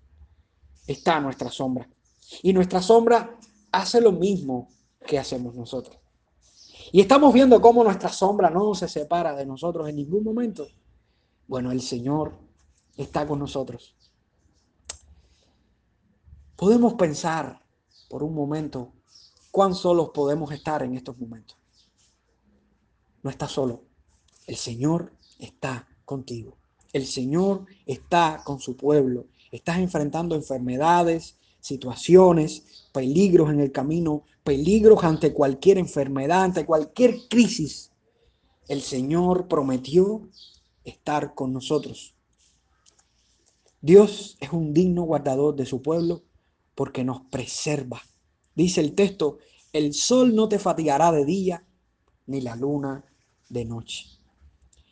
está 0.86 1.20
nuestra 1.20 1.50
sombra. 1.50 1.88
Y 2.42 2.52
nuestra 2.52 2.82
sombra 2.82 3.38
hace 3.70 4.00
lo 4.00 4.12
mismo 4.12 4.68
que 5.06 5.18
hacemos 5.18 5.54
nosotros. 5.54 5.98
Y 6.92 7.00
estamos 7.00 7.32
viendo 7.32 7.60
cómo 7.60 7.84
nuestra 7.84 8.08
sombra 8.08 8.50
no 8.50 8.74
se 8.74 8.88
separa 8.88 9.34
de 9.34 9.46
nosotros 9.46 9.88
en 9.88 9.96
ningún 9.96 10.24
momento. 10.24 10.66
Bueno, 11.46 11.70
el 11.70 11.80
Señor 11.80 12.32
está 12.96 13.26
con 13.26 13.38
nosotros. 13.38 13.96
Podemos 16.56 16.94
pensar 16.94 17.62
por 18.08 18.22
un 18.22 18.34
momento 18.34 18.92
cuán 19.50 19.74
solos 19.74 20.10
podemos 20.10 20.50
estar 20.52 20.82
en 20.82 20.94
estos 20.94 21.18
momentos. 21.18 21.56
No 23.26 23.30
estás 23.30 23.50
solo. 23.50 23.82
El 24.46 24.54
Señor 24.54 25.12
está 25.40 25.88
contigo. 26.04 26.56
El 26.92 27.06
Señor 27.06 27.66
está 27.84 28.40
con 28.44 28.60
su 28.60 28.76
pueblo. 28.76 29.26
Estás 29.50 29.78
enfrentando 29.78 30.36
enfermedades, 30.36 31.36
situaciones, 31.58 32.88
peligros 32.92 33.50
en 33.50 33.58
el 33.58 33.72
camino, 33.72 34.22
peligros 34.44 35.02
ante 35.02 35.32
cualquier 35.32 35.78
enfermedad, 35.78 36.44
ante 36.44 36.64
cualquier 36.64 37.26
crisis. 37.28 37.90
El 38.68 38.80
Señor 38.80 39.48
prometió 39.48 40.28
estar 40.84 41.34
con 41.34 41.52
nosotros. 41.52 42.14
Dios 43.80 44.36
es 44.38 44.52
un 44.52 44.72
digno 44.72 45.02
guardador 45.02 45.56
de 45.56 45.66
su 45.66 45.82
pueblo 45.82 46.22
porque 46.76 47.02
nos 47.02 47.22
preserva. 47.22 48.00
Dice 48.54 48.80
el 48.82 48.94
texto, 48.94 49.38
el 49.72 49.94
sol 49.94 50.32
no 50.32 50.48
te 50.48 50.60
fatigará 50.60 51.10
de 51.10 51.24
día, 51.24 51.66
ni 52.26 52.40
la 52.40 52.54
luna 52.54 53.04
de 53.48 53.64
noche. 53.64 54.06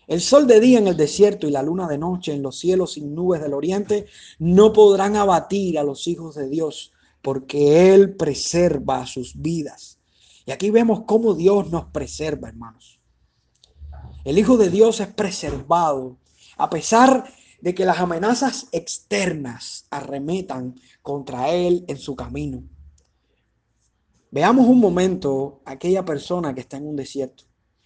El 0.07 0.21
sol 0.21 0.47
de 0.47 0.61
día 0.61 0.79
en 0.79 0.87
el 0.87 0.97
desierto 0.97 1.49
y 1.49 1.51
la 1.51 1.63
luna 1.63 1.89
de 1.89 1.97
noche 1.97 2.35
en 2.35 2.43
los 2.43 2.59
cielos 2.59 2.93
sin 2.93 3.15
nubes 3.15 3.41
del 3.41 3.55
oriente 3.55 4.07
no 4.39 4.73
podrán 4.73 5.17
abatir 5.17 5.79
a 5.79 5.83
los 5.83 6.07
hijos 6.07 6.35
de 6.35 6.49
Dios, 6.49 6.93
porque 7.23 7.95
Él 7.95 8.15
preserva 8.15 9.07
sus 9.07 9.41
vidas. 9.41 9.99
Y 10.45 10.53
aquí 10.53 10.71
vemos 10.71 11.05
cómo 11.07 11.35
Dios 11.35 11.71
nos 11.71 11.87
preserva, 11.87 12.49
hermanos. 12.49 13.01
El 14.25 14.39
Hijo 14.39 14.59
de 14.59 14.69
Dios 14.69 15.01
es 15.01 15.09
preservado 15.09 16.19
a 16.59 16.69
pesar 16.69 17.25
de 17.61 17.75
que 17.75 17.87
las 17.87 17.99
amenazas 17.99 18.69
externas 18.73 19.87
arremetan 19.91 20.79
contra 21.01 21.51
Él 21.51 21.85
en 21.89 21.97
su 21.97 22.15
camino. 22.15 22.63
Veamos 24.31 24.67
un 24.67 24.81
momento 24.81 25.63
aquella 25.65 26.05
persona 26.05 26.55
que 26.55 26.61
está 26.61 26.77
en 26.77 26.89
un 26.89 26.97
desierto 26.97 27.45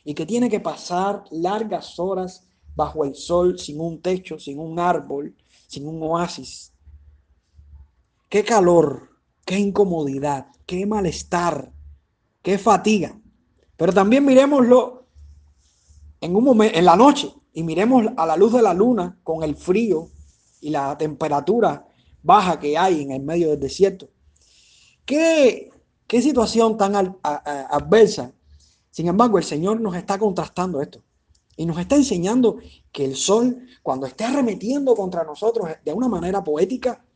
y 0.09 0.14
que 0.14 0.25
tiene 0.25 0.49
que 0.49 0.59
pasar 0.59 1.25
largas 1.31 1.99
horas 1.99 2.42
bajo 2.75 3.05
el 3.05 3.14
sol 3.14 3.59
sin 3.59 3.79
un 3.79 4.01
techo, 4.01 4.38
sin 4.38 4.59
un 4.59 4.79
árbol, 4.79 5.37
sin 5.66 5.87
un 5.87 6.03
oasis. 6.03 6.73
Qué 8.31 8.42
calor, 8.42 9.11
qué 9.44 9.59
incomodidad, 9.59 10.47
qué 10.64 10.87
malestar, 10.87 11.71
qué 12.40 12.57
fatiga. 12.57 13.21
Pero 13.77 13.92
también 13.92 14.25
miremoslo 14.25 15.05
en 16.23 16.35
un 16.35 16.44
momento 16.44 16.79
en 16.79 16.87
la 16.87 16.97
noche 16.97 17.31
y 17.53 17.62
miremos 17.62 18.07
a 18.16 18.25
la 18.25 18.35
luz 18.38 18.55
de 18.55 18.62
la 18.62 18.73
luna 18.73 19.18
con 19.23 19.42
el 19.42 19.57
frío 19.57 20.09
y 20.62 20.71
la 20.71 20.97
temperatura 20.97 21.87
baja 22.23 22.59
que 22.59 22.79
hay 22.79 23.03
en 23.03 23.11
el 23.11 23.21
medio 23.21 23.51
del 23.51 23.61
desierto. 23.61 24.09
Qué, 25.05 25.71
qué 26.07 26.23
situación 26.23 26.79
tan 26.79 26.97
adversa 27.23 28.33
sin 28.98 29.06
embargo, 29.06 29.38
el 29.38 29.44
Señor 29.44 29.80
nos 29.80 29.94
está 29.94 30.18
contrastando 30.18 30.82
esto 30.82 31.04
y 31.54 31.66
nos 31.66 31.78
está 31.78 31.94
enseñando 31.94 32.58
que 32.90 33.04
el 33.04 33.14
sol, 33.14 33.64
cuando 33.80 34.08
esté 34.08 34.24
arremetiendo 34.24 34.96
contra 34.96 35.22
nosotros 35.22 35.68
de 35.84 35.92
una 35.92 36.08
manera 36.08 36.42
poética, 36.42 37.06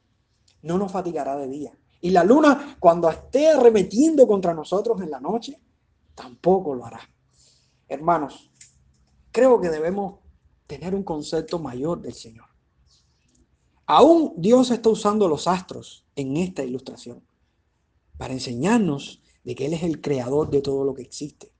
no 0.62 0.78
nos 0.78 0.92
fatigará 0.92 1.36
de 1.36 1.48
día. 1.48 1.76
Y 2.00 2.10
la 2.10 2.22
luna, 2.22 2.76
cuando 2.78 3.10
esté 3.10 3.48
arremetiendo 3.48 4.28
contra 4.28 4.54
nosotros 4.54 5.02
en 5.02 5.10
la 5.10 5.18
noche, 5.18 5.60
tampoco 6.14 6.72
lo 6.72 6.86
hará. 6.86 7.00
Hermanos, 7.88 8.48
creo 9.32 9.60
que 9.60 9.68
debemos 9.68 10.20
tener 10.68 10.94
un 10.94 11.02
concepto 11.02 11.58
mayor 11.58 12.00
del 12.00 12.14
Señor. 12.14 12.46
Aún 13.86 14.34
Dios 14.36 14.70
está 14.70 14.88
usando 14.88 15.26
los 15.26 15.48
astros 15.48 16.06
en 16.14 16.36
esta 16.36 16.62
ilustración 16.62 17.26
para 18.18 18.34
enseñarnos 18.34 19.20
de 19.42 19.56
que 19.56 19.66
Él 19.66 19.72
es 19.72 19.82
el 19.82 20.00
creador 20.00 20.48
de 20.48 20.62
todo 20.62 20.84
lo 20.84 20.94
que 20.94 21.02
existe. 21.02 21.51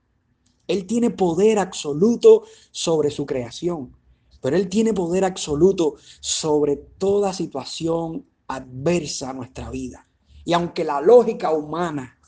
Él 0.67 0.87
tiene 0.87 1.11
poder 1.11 1.59
absoluto 1.59 2.45
sobre 2.71 3.11
su 3.11 3.27
creación, 3.27 3.97
pero 4.41 4.57
Él 4.57 4.69
tiene 4.69 4.93
poder 4.93 5.25
absoluto 5.25 5.97
sobre 6.21 6.77
toda 6.77 7.33
situación 7.33 8.27
adversa 8.49 9.31
a 9.31 9.35
nuestra 9.35 9.71
vida. 9.71 10.07
Y 10.45 10.53
aunque 10.53 10.85
la 10.85 11.01
lógica 11.01 11.53
humana 11.53 12.19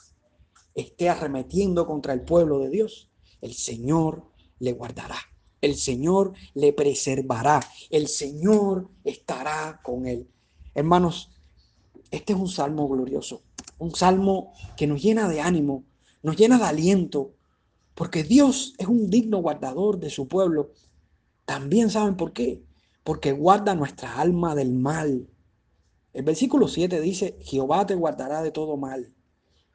esté 0.75 1.09
arremetiendo 1.09 1.87
contra 1.87 2.13
el 2.13 2.23
pueblo 2.23 2.59
de 2.59 2.71
Dios, 2.71 3.11
el 3.41 3.55
Señor 3.55 4.25
le 4.59 4.73
guardará. 4.73 5.17
El 5.61 5.77
Señor 5.77 6.33
le 6.55 6.73
preservará. 6.73 7.61
El 7.91 8.09
Señor 8.09 8.89
estará 9.05 9.81
con 9.83 10.07
él. 10.07 10.29
Hermanos, 10.75 11.31
este 12.11 12.33
es 12.33 12.39
un 12.39 12.49
salmo 12.49 12.89
glorioso. 12.89 13.43
Un 13.79 13.95
salmo 13.95 14.53
que 14.77 14.87
nos 14.87 15.03
llena 15.03 15.29
de 15.29 15.41
ánimo, 15.41 15.85
nos 16.23 16.37
llena 16.37 16.59
de 16.59 16.65
aliento, 16.65 17.34
porque 17.95 18.25
Dios 18.25 18.75
es 18.79 18.89
un 18.89 19.09
digno 19.09 19.39
guardador 19.39 19.99
de 19.99 20.11
su 20.11 20.27
pueblo. 20.27 20.73
También 21.45 21.91
saben 21.91 22.17
por 22.17 22.33
qué. 22.33 22.63
Porque 23.05 23.33
guarda 23.33 23.75
nuestra 23.75 24.21
alma 24.21 24.55
del 24.55 24.73
mal. 24.73 25.29
El 26.13 26.25
versículo 26.25 26.69
7 26.69 27.01
dice, 27.01 27.39
Jehová 27.41 27.87
te 27.87 27.95
guardará 27.95 28.43
de 28.43 28.51
todo 28.51 28.77
mal. 28.77 29.13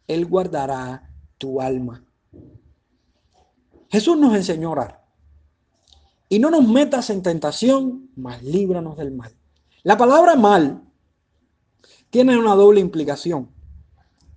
Él 0.07 0.25
guardará 0.25 1.13
tu 1.37 1.61
alma. 1.61 2.05
Jesús 3.89 4.17
nos 4.17 4.35
enseñó 4.35 4.69
a 4.69 4.71
orar. 4.71 5.05
Y 6.27 6.39
no 6.39 6.49
nos 6.51 6.67
metas 6.67 7.09
en 7.09 7.23
tentación, 7.23 8.11
mas 8.15 8.43
líbranos 8.43 8.97
del 8.97 9.11
mal. 9.11 9.35
La 9.83 9.97
palabra 9.97 10.35
mal 10.35 10.83
tiene 12.09 12.37
una 12.37 12.55
doble 12.55 12.81
implicación. 12.81 13.49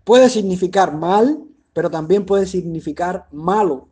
Puede 0.05 0.31
significar 0.31 0.97
mal 0.97 1.45
pero 1.73 1.91
también 1.91 2.27
puede 2.27 2.47
significar 2.47 3.29
malo. 3.33 3.89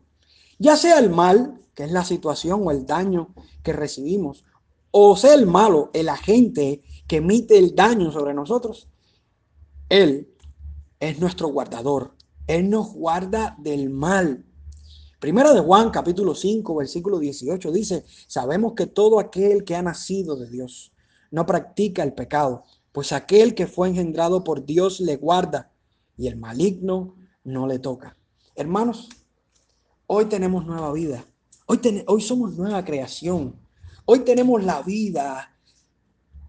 Ya 0.58 0.76
sea 0.76 0.98
el 0.98 1.10
mal, 1.10 1.60
que 1.74 1.84
es 1.84 1.92
la 1.92 2.04
situación 2.04 2.60
o 2.64 2.70
el 2.70 2.86
daño 2.86 3.34
que 3.62 3.72
recibimos, 3.72 4.44
o 4.90 5.16
sea 5.16 5.34
el 5.34 5.46
malo, 5.46 5.90
el 5.94 6.08
agente 6.08 6.82
que 7.06 7.16
emite 7.16 7.58
el 7.58 7.74
daño 7.74 8.10
sobre 8.12 8.34
nosotros, 8.34 8.88
Él 9.88 10.28
es 10.98 11.18
nuestro 11.18 11.48
guardador. 11.48 12.14
Él 12.46 12.68
nos 12.68 12.92
guarda 12.92 13.56
del 13.58 13.90
mal. 13.90 14.44
Primera 15.20 15.52
de 15.52 15.60
Juan, 15.60 15.90
capítulo 15.90 16.34
5, 16.34 16.74
versículo 16.74 17.18
18, 17.18 17.72
dice, 17.72 18.04
sabemos 18.26 18.72
que 18.74 18.86
todo 18.86 19.20
aquel 19.20 19.64
que 19.64 19.76
ha 19.76 19.82
nacido 19.82 20.36
de 20.36 20.48
Dios 20.50 20.92
no 21.30 21.46
practica 21.46 22.02
el 22.02 22.14
pecado, 22.14 22.64
pues 22.92 23.12
aquel 23.12 23.54
que 23.54 23.66
fue 23.66 23.88
engendrado 23.88 24.42
por 24.42 24.64
Dios 24.64 25.00
le 25.00 25.16
guarda 25.16 25.70
y 26.16 26.26
el 26.26 26.36
maligno 26.36 27.14
no 27.50 27.66
le 27.66 27.78
toca. 27.78 28.16
Hermanos, 28.54 29.08
hoy 30.06 30.26
tenemos 30.26 30.66
nueva 30.66 30.92
vida. 30.92 31.24
Hoy, 31.66 31.80
hoy 32.06 32.20
somos 32.22 32.56
nueva 32.56 32.84
creación. 32.84 33.56
Hoy 34.04 34.20
tenemos 34.20 34.64
la 34.64 34.82
vida 34.82 35.56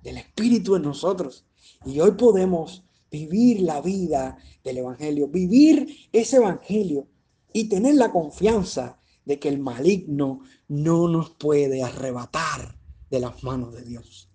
del 0.04 0.18
Espíritu 0.18 0.76
en 0.76 0.84
nosotros. 0.84 1.46
Y 1.86 2.00
hoy 2.00 2.12
podemos 2.12 2.84
vivir 3.10 3.62
la 3.62 3.82
vida 3.82 4.38
del 4.64 4.78
Evangelio, 4.78 5.28
vivir 5.28 6.10
ese 6.12 6.38
Evangelio 6.38 7.08
y 7.54 7.68
tener 7.68 7.96
la 7.96 8.12
confianza 8.12 9.00
de 9.26 9.40
que 9.40 9.50
el 9.50 9.60
maligno 9.60 10.42
no 10.68 11.08
nos 11.08 11.32
puede 11.32 11.84
arrebatar 11.84 12.78
de 13.10 13.20
las 13.20 13.44
manos 13.44 13.74
de 13.74 13.84
Dios. 13.84 14.30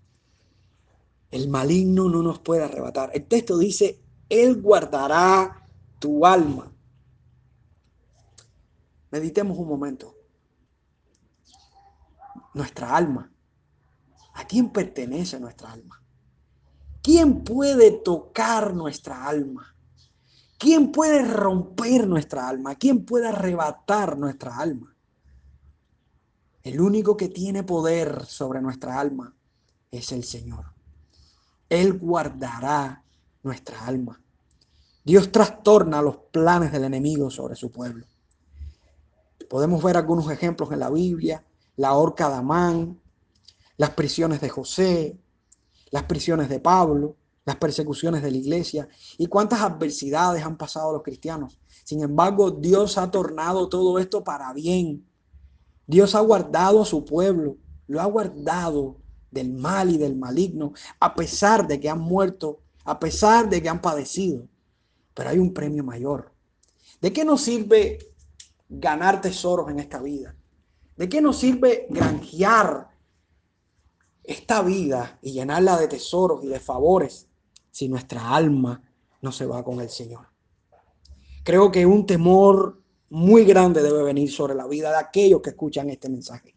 El 1.30 1.48
maligno 1.48 2.08
no 2.08 2.22
nos 2.22 2.38
puede 2.38 2.62
arrebatar. 2.62 3.10
El 3.14 3.26
texto 3.26 3.58
dice, 3.58 4.00
Él 4.28 4.60
guardará 4.60 5.65
tu 5.98 6.24
alma. 6.24 6.72
Meditemos 9.10 9.56
un 9.58 9.68
momento. 9.68 10.14
Nuestra 12.54 12.96
alma. 12.96 13.30
¿A 14.34 14.46
quién 14.46 14.70
pertenece 14.70 15.40
nuestra 15.40 15.72
alma? 15.72 16.02
¿Quién 17.02 17.44
puede 17.44 17.92
tocar 17.92 18.74
nuestra 18.74 19.26
alma? 19.26 19.74
¿Quién 20.58 20.90
puede 20.90 21.22
romper 21.24 22.06
nuestra 22.06 22.48
alma? 22.48 22.74
¿Quién 22.74 23.04
puede 23.04 23.28
arrebatar 23.28 24.18
nuestra 24.18 24.56
alma? 24.56 24.96
El 26.62 26.80
único 26.80 27.16
que 27.16 27.28
tiene 27.28 27.62
poder 27.62 28.26
sobre 28.26 28.60
nuestra 28.60 28.98
alma 28.98 29.34
es 29.90 30.10
el 30.12 30.24
Señor. 30.24 30.64
Él 31.68 31.92
guardará 31.98 33.04
nuestra 33.42 33.86
alma. 33.86 34.20
Dios 35.06 35.30
trastorna 35.30 36.02
los 36.02 36.16
planes 36.32 36.72
del 36.72 36.82
enemigo 36.82 37.30
sobre 37.30 37.54
su 37.54 37.70
pueblo. 37.70 38.04
Podemos 39.48 39.80
ver 39.80 39.96
algunos 39.96 40.28
ejemplos 40.32 40.72
en 40.72 40.80
la 40.80 40.90
Biblia, 40.90 41.44
la 41.76 41.92
horca 41.92 42.28
de 42.28 42.34
Amán, 42.34 43.00
las 43.76 43.90
prisiones 43.90 44.40
de 44.40 44.48
José, 44.48 45.16
las 45.92 46.02
prisiones 46.02 46.48
de 46.48 46.58
Pablo, 46.58 47.14
las 47.44 47.54
persecuciones 47.54 48.20
de 48.20 48.32
la 48.32 48.36
iglesia 48.36 48.88
y 49.16 49.28
cuántas 49.28 49.60
adversidades 49.60 50.44
han 50.44 50.56
pasado 50.56 50.92
los 50.92 51.04
cristianos. 51.04 51.60
Sin 51.84 52.02
embargo, 52.02 52.50
Dios 52.50 52.98
ha 52.98 53.08
tornado 53.08 53.68
todo 53.68 54.00
esto 54.00 54.24
para 54.24 54.52
bien. 54.54 55.06
Dios 55.86 56.16
ha 56.16 56.20
guardado 56.20 56.82
a 56.82 56.84
su 56.84 57.04
pueblo, 57.04 57.58
lo 57.86 58.00
ha 58.00 58.06
guardado 58.06 58.96
del 59.30 59.52
mal 59.52 59.88
y 59.88 59.98
del 59.98 60.16
maligno, 60.16 60.72
a 60.98 61.14
pesar 61.14 61.68
de 61.68 61.78
que 61.78 61.88
han 61.88 62.00
muerto, 62.00 62.58
a 62.84 62.98
pesar 62.98 63.48
de 63.48 63.62
que 63.62 63.68
han 63.68 63.80
padecido 63.80 64.48
pero 65.16 65.30
hay 65.30 65.38
un 65.38 65.54
premio 65.54 65.82
mayor. 65.82 66.30
¿De 67.00 67.10
qué 67.10 67.24
nos 67.24 67.40
sirve 67.40 67.98
ganar 68.68 69.22
tesoros 69.22 69.70
en 69.70 69.78
esta 69.78 70.02
vida? 70.02 70.36
¿De 70.94 71.08
qué 71.08 71.22
nos 71.22 71.38
sirve 71.38 71.86
granjear 71.88 72.90
esta 74.22 74.60
vida 74.60 75.18
y 75.22 75.32
llenarla 75.32 75.78
de 75.78 75.88
tesoros 75.88 76.44
y 76.44 76.48
de 76.48 76.60
favores 76.60 77.28
si 77.70 77.88
nuestra 77.88 78.34
alma 78.34 78.82
no 79.22 79.32
se 79.32 79.46
va 79.46 79.64
con 79.64 79.80
el 79.80 79.88
Señor? 79.88 80.26
Creo 81.44 81.72
que 81.72 81.86
un 81.86 82.04
temor 82.04 82.82
muy 83.08 83.46
grande 83.46 83.82
debe 83.82 84.02
venir 84.02 84.30
sobre 84.30 84.54
la 84.54 84.66
vida 84.66 84.90
de 84.90 84.98
aquellos 84.98 85.40
que 85.40 85.50
escuchan 85.50 85.88
este 85.88 86.10
mensaje. 86.10 86.54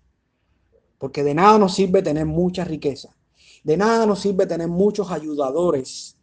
Porque 0.98 1.24
de 1.24 1.34
nada 1.34 1.58
nos 1.58 1.76
sirve 1.76 2.02
tener 2.02 2.26
mucha 2.26 2.66
riqueza. 2.66 3.16
De 3.64 3.78
nada 3.78 4.06
nos 4.06 4.20
sirve 4.20 4.46
tener 4.48 4.68
muchos 4.68 5.12
ayudadores 5.12 6.19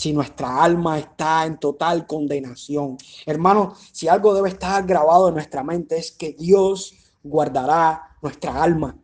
si 0.00 0.14
nuestra 0.14 0.64
alma 0.64 0.98
está 0.98 1.44
en 1.44 1.58
total 1.58 2.06
condenación. 2.06 2.96
Hermano, 3.26 3.74
si 3.92 4.08
algo 4.08 4.32
debe 4.32 4.48
estar 4.48 4.86
grabado 4.86 5.28
en 5.28 5.34
nuestra 5.34 5.62
mente 5.62 5.98
es 5.98 6.10
que 6.10 6.32
Dios 6.32 6.94
guardará 7.22 8.16
nuestra 8.22 8.62
alma. 8.62 8.98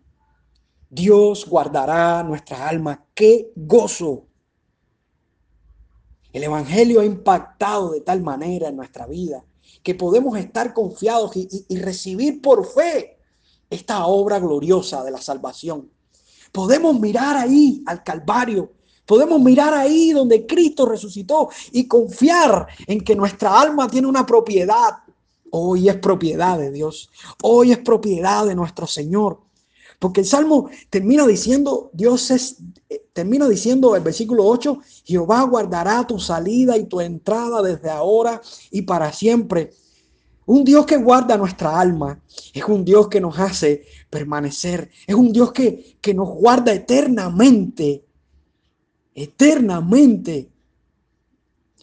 Dios 0.89 1.47
guardará 1.47 2.23
nuestra 2.23 2.67
alma. 2.67 3.05
¡Qué 3.13 3.53
gozo! 3.55 4.25
El 6.33 6.45
Evangelio 6.45 7.03
ha 7.03 7.05
impactado 7.05 7.91
de 7.91 8.01
tal 8.01 8.23
manera 8.23 8.69
en 8.69 8.77
nuestra 8.77 9.07
vida 9.07 9.45
que 9.83 9.95
podemos 9.95 10.39
estar 10.39 10.73
confiados 10.73 11.33
y, 11.37 11.77
recibir 11.77 12.41
por 12.41 12.65
fe 12.65 13.19
esta 13.69 14.07
obra 14.07 14.39
gloriosa 14.39 15.05
de 15.05 15.11
la 15.11 15.21
salvación. 15.21 15.91
Podemos 16.53 16.99
mirar 16.99 17.37
ahí 17.37 17.83
al 17.85 18.03
Calvario, 18.03 18.73
podemos 19.07 19.41
mirar 19.41 19.73
ahí 19.73 20.13
donde 20.13 20.47
Cristo 20.47 20.87
resucitó 20.87 21.49
y 21.73 21.87
confiar 21.87 22.67
en 22.87 23.01
que 23.01 23.17
nuestra 23.17 23.59
alma 23.59 23.89
tiene 23.89 24.09
una 24.09 24.27
propiedad. 24.27 24.99
Hoy 25.51 25.89
es 25.89 25.97
propiedad 25.97 26.59
de 26.59 26.71
Dios, 26.71 27.09
hoy 27.43 27.73
es 27.73 27.79
propiedad 27.79 28.45
de 28.45 28.55
nuestro 28.55 28.87
Señor. 28.87 29.41
Porque 29.99 30.21
el 30.21 30.27
Salmo 30.27 30.69
termina 30.91 31.27
diciendo, 31.27 31.91
Dios 31.95 32.31
es, 32.31 32.57
eh, 32.91 33.07
termina 33.13 33.49
diciendo 33.49 33.97
el 33.97 34.03
versículo 34.03 34.45
8, 34.45 34.79
Jehová 35.05 35.43
guardará 35.45 36.07
tu 36.07 36.19
salida 36.19 36.77
y 36.77 36.85
tu 36.85 37.01
entrada 37.01 37.63
desde 37.63 37.89
ahora 37.89 38.43
y 38.71 38.83
para 38.83 39.13
siempre. 39.13 39.73
Un 40.45 40.65
Dios 40.65 40.87
que 40.87 40.97
guarda 40.97 41.37
nuestra 41.37 41.81
alma, 41.81 42.21
es 42.53 42.65
un 42.65 42.85
Dios 42.85 43.09
que 43.09 43.21
nos 43.21 43.39
hace 43.39 43.85
permanecer, 44.11 44.91
es 45.07 45.15
un 45.15 45.33
Dios 45.33 45.53
que, 45.53 45.97
que 46.01 46.15
nos 46.15 46.29
guarda 46.29 46.73
eternamente, 46.73 48.06
eternamente. 49.17 50.49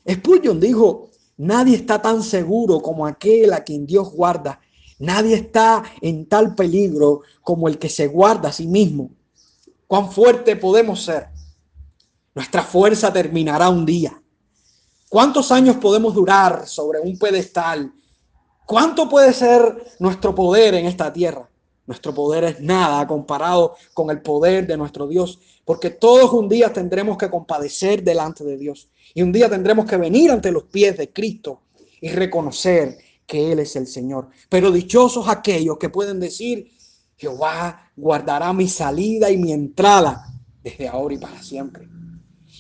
Spurgeon 0.10 0.62
dijo, 0.62 1.10
nadie 1.36 1.76
está 1.76 2.02
tan 2.02 2.24
seguro 2.24 2.82
como 2.82 3.06
aquel 3.06 3.52
a 3.52 3.66
quien 3.66 3.86
Dios 3.86 4.10
guarda 4.10 4.62
Nadie 5.04 5.36
está 5.36 5.84
en 6.00 6.28
tal 6.28 6.56
peligro 6.56 7.24
como 7.42 7.68
el 7.68 7.78
que 7.78 7.90
se 7.90 8.08
guarda 8.08 8.48
a 8.48 8.54
sí 8.54 8.68
mismo. 8.68 9.12
¿Cuán 9.86 10.10
fuerte 10.10 10.56
podemos 10.56 11.04
ser? 11.04 11.28
Nuestra 12.34 12.64
fuerza 12.64 13.12
terminará 13.12 13.68
un 13.68 13.86
día. 13.86 14.18
¿Cuántos 15.10 15.52
años 15.52 15.76
podemos 15.76 16.14
durar 16.14 16.66
sobre 16.68 17.02
un 17.02 17.20
pedestal? 17.20 17.94
¿Cuánto 18.66 19.10
puede 19.10 19.34
ser 19.34 19.94
nuestro 20.00 20.34
poder 20.34 20.74
en 20.76 20.86
esta 20.86 21.12
tierra? 21.12 21.50
Nuestro 21.86 22.14
poder 22.14 22.46
es 22.46 22.62
nada 22.62 23.06
comparado 23.06 23.76
con 23.94 24.10
el 24.10 24.22
poder 24.22 24.66
de 24.66 24.78
nuestro 24.78 25.06
Dios, 25.06 25.38
porque 25.66 25.90
todos 25.90 26.32
un 26.34 26.50
día 26.50 26.72
tendremos 26.74 27.18
que 27.18 27.30
compadecer 27.30 28.04
delante 28.04 28.44
de 28.44 28.58
Dios 28.58 28.90
y 29.14 29.22
un 29.22 29.32
día 29.32 29.50
tendremos 29.50 29.86
que 29.86 29.98
venir 29.98 30.32
ante 30.32 30.52
los 30.52 30.64
pies 30.64 30.98
de 30.98 31.12
Cristo 31.12 31.62
y 32.02 32.10
reconocer 32.10 32.98
que 33.26 33.52
Él 33.52 33.60
es 33.60 33.76
el 33.76 33.88
Señor. 33.88 34.30
Pero 34.50 34.72
dichosos 34.72 35.28
aquellos 35.28 35.78
que 35.78 35.90
pueden 35.90 36.20
decir, 36.20 36.72
Jehová 37.16 37.92
guardará 37.96 38.52
mi 38.52 38.68
salida 38.68 39.32
y 39.32 39.38
mi 39.38 39.54
entrada 39.54 40.26
desde 40.62 40.88
ahora 40.88 41.14
y 41.14 41.18
para 41.18 41.42
siempre. 41.42 41.88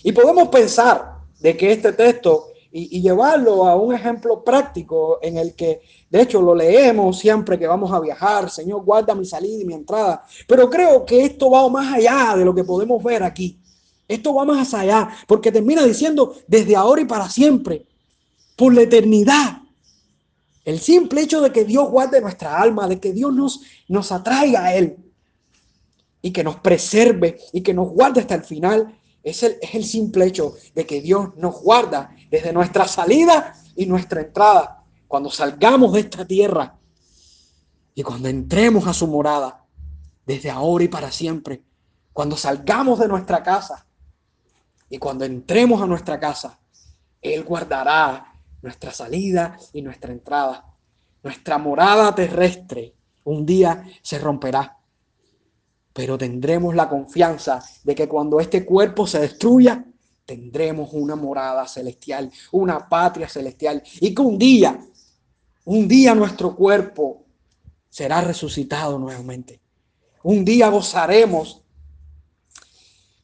Y 0.04 0.12
podemos 0.12 0.48
pensar 0.50 1.18
de 1.39 1.58
que 1.58 1.72
este 1.72 1.92
texto 1.94 2.53
y, 2.76 3.02
llevarlo 3.02 3.68
a 3.68 3.76
un 3.76 3.94
ejemplo 3.94 4.44
práctico 4.44 5.20
en 5.22 5.38
el 5.38 5.54
que, 5.54 5.82
de 6.10 6.22
hecho, 6.24 6.42
lo 6.42 6.56
leemos 6.56 7.20
siempre 7.20 7.60
que 7.60 7.68
vamos 7.68 7.92
a 7.92 8.00
viajar, 8.00 8.50
Señor, 8.50 8.84
guarda 8.84 9.14
mi 9.14 9.26
salida 9.26 9.62
y 9.62 9.66
mi 9.66 9.76
entrada. 9.76 10.26
Pero 10.48 10.68
creo 10.72 11.06
que 11.06 11.24
esto 11.24 11.52
va 11.52 11.70
más 11.70 11.94
allá 11.94 12.36
de 12.36 12.44
lo 12.44 12.56
que 12.56 12.64
podemos 12.64 13.04
ver 13.04 13.22
aquí. 13.22 13.60
Esto 14.08 14.34
va 14.34 14.44
más 14.44 14.74
allá, 14.74 15.08
porque 15.28 15.52
termina 15.52 15.86
diciendo 15.86 16.36
desde 16.48 16.76
ahora 16.76 17.04
y 17.04 17.06
para 17.06 17.30
siempre, 17.30 17.86
por 18.56 18.74
la 18.74 18.82
eternidad. 18.82 19.62
El 20.66 20.80
simple 20.80 21.22
hecho 21.22 21.42
de 21.42 21.52
que 21.52 21.66
Dios 21.66 21.88
guarde 21.92 22.22
nuestra 22.22 22.60
alma, 22.60 22.88
de 22.88 23.00
que 23.00 23.14
Dios 23.14 23.32
nos, 23.34 23.62
nos 23.88 24.12
atraiga 24.12 24.66
a 24.66 24.76
Él 24.76 24.98
y 26.24 26.32
que 26.32 26.44
nos 26.44 26.56
preserve 26.56 27.38
y 27.52 27.62
que 27.62 27.74
nos 27.76 27.90
guarde 27.90 28.22
hasta 28.22 28.34
el 28.34 28.44
final, 28.44 28.98
es 29.24 29.42
el, 29.44 29.58
es 29.62 29.74
el 29.74 29.86
simple 29.86 30.26
hecho 30.26 30.54
de 30.76 30.86
que 30.86 31.02
Dios 31.02 31.36
nos 31.38 31.62
guarda 31.62 32.16
desde 32.30 32.52
nuestra 32.52 32.88
salida 32.88 33.56
y 33.76 33.86
nuestra 33.86 34.22
entrada. 34.22 34.84
Cuando 35.08 35.32
salgamos 35.32 35.94
de 35.94 36.02
esta 36.02 36.26
tierra 36.26 36.78
y 37.96 38.04
cuando 38.04 38.28
entremos 38.28 38.86
a 38.88 38.94
su 38.94 39.08
morada, 39.08 39.66
desde 40.26 40.50
ahora 40.50 40.84
y 40.84 40.88
para 40.88 41.12
siempre, 41.12 41.64
cuando 42.12 42.38
salgamos 42.38 43.00
de 43.00 43.08
nuestra 43.08 43.42
casa 43.42 43.86
y 44.90 44.98
cuando 44.98 45.26
entremos 45.26 45.82
a 45.82 45.88
nuestra 45.88 46.20
casa, 46.20 46.60
Él 47.22 47.44
guardará 47.44 48.34
nuestra 48.62 48.92
salida 48.92 49.58
y 49.74 49.82
nuestra 49.82 50.12
entrada. 50.12 50.66
Nuestra 51.24 51.58
morada 51.58 52.14
terrestre 52.14 52.96
un 53.24 53.46
día 53.46 53.86
se 54.02 54.20
romperá, 54.20 54.78
pero 55.94 56.18
tendremos 56.18 56.76
la 56.76 56.90
confianza 56.90 57.64
de 57.84 57.94
que 57.94 58.08
cuando 58.08 58.40
este 58.40 58.66
cuerpo 58.66 59.06
se 59.06 59.20
destruya, 59.20 59.86
tendremos 60.26 60.90
una 60.94 61.16
morada 61.16 61.68
celestial, 61.68 62.32
una 62.52 62.90
patria 62.90 63.30
celestial, 63.30 63.84
y 64.02 64.14
que 64.14 64.22
un 64.22 64.38
día, 64.38 64.80
un 65.66 65.88
día 65.88 66.16
nuestro 66.16 66.56
cuerpo 66.56 67.26
será 67.90 68.22
resucitado 68.22 68.98
nuevamente. 68.98 69.62
Un 70.24 70.44
día 70.44 70.70
gozaremos, 70.70 71.62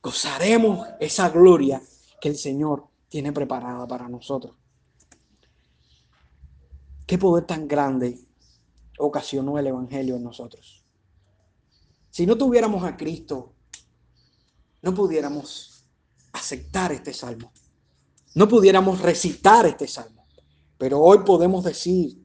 gozaremos 0.03 0.87
esa 0.99 1.29
gloria 1.29 1.81
que 2.21 2.29
el 2.29 2.35
Señor 2.35 2.85
tiene 3.07 3.33
preparada 3.33 3.87
para 3.87 4.07
nosotros. 4.07 4.55
¿Qué 7.07 7.17
poder 7.17 7.45
tan 7.45 7.67
grande 7.67 8.19
ocasionó 8.99 9.57
el 9.57 9.65
Evangelio 9.65 10.17
en 10.17 10.23
nosotros? 10.23 10.78
Si 12.19 12.25
no 12.25 12.37
tuviéramos 12.37 12.83
a 12.83 12.97
Cristo, 12.97 13.53
no 14.81 14.93
pudiéramos 14.93 15.85
aceptar 16.33 16.91
este 16.91 17.13
salmo. 17.13 17.53
No 18.35 18.45
pudiéramos 18.45 18.99
recitar 18.99 19.65
este 19.65 19.87
salmo. 19.87 20.25
Pero 20.77 20.99
hoy 20.99 21.19
podemos 21.19 21.63
decir, 21.63 22.21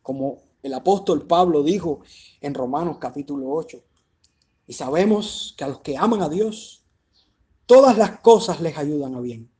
como 0.00 0.38
el 0.62 0.72
apóstol 0.72 1.26
Pablo 1.26 1.62
dijo 1.62 2.00
en 2.40 2.54
Romanos 2.54 2.96
capítulo 2.98 3.50
8, 3.50 3.84
y 4.66 4.72
sabemos 4.72 5.54
que 5.58 5.64
a 5.64 5.68
los 5.68 5.80
que 5.80 5.98
aman 5.98 6.22
a 6.22 6.30
Dios, 6.30 6.82
todas 7.66 7.98
las 7.98 8.20
cosas 8.20 8.62
les 8.62 8.78
ayudan 8.78 9.14
a 9.14 9.20
bien. 9.20 9.50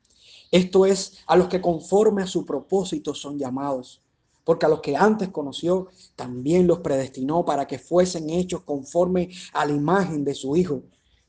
Esto 0.49 0.87
es, 0.87 1.19
a 1.27 1.35
los 1.35 1.47
que 1.47 1.61
conforme 1.61 2.23
a 2.23 2.27
su 2.27 2.43
propósito 2.43 3.13
son 3.13 3.37
llamados 3.37 4.01
porque 4.47 4.65
a 4.65 4.69
los 4.69 4.79
que 4.79 4.95
antes 4.95 5.27
conoció, 5.27 5.89
también 6.15 6.67
los 6.67 6.79
predestinó 6.79 7.43
para 7.43 7.67
que 7.67 7.77
fuesen 7.77 8.29
hechos 8.29 8.61
conforme 8.61 9.29
a 9.51 9.65
la 9.65 9.73
imagen 9.73 10.23
de 10.23 10.33
su 10.33 10.55
Hijo, 10.55 10.83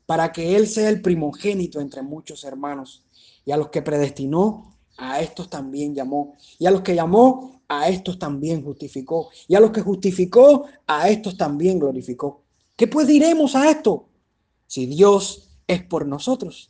para 0.05 0.31
que 0.31 0.55
Él 0.55 0.67
sea 0.67 0.87
el 0.87 1.01
primogénito 1.01 1.81
entre 1.81 2.01
muchos 2.01 2.45
hermanos. 2.45 3.03
Y 3.43 3.51
a 3.51 3.57
los 3.57 3.67
que 3.71 3.81
predestinó, 3.81 4.73
a 4.95 5.19
estos 5.19 5.49
también 5.49 5.93
llamó. 5.93 6.37
Y 6.59 6.65
a 6.65 6.71
los 6.71 6.79
que 6.79 6.95
llamó, 6.95 7.61
a 7.67 7.89
estos 7.89 8.17
también 8.17 8.63
justificó. 8.63 9.29
Y 9.49 9.55
a 9.55 9.59
los 9.59 9.71
que 9.71 9.81
justificó, 9.81 10.67
a 10.87 11.09
estos 11.09 11.35
también 11.35 11.77
glorificó. 11.77 12.43
¿Qué 12.77 12.87
pues 12.87 13.05
diremos 13.05 13.53
a 13.53 13.69
esto? 13.69 14.07
Si 14.65 14.85
Dios 14.85 15.49
es 15.67 15.83
por 15.83 16.07
nosotros, 16.07 16.69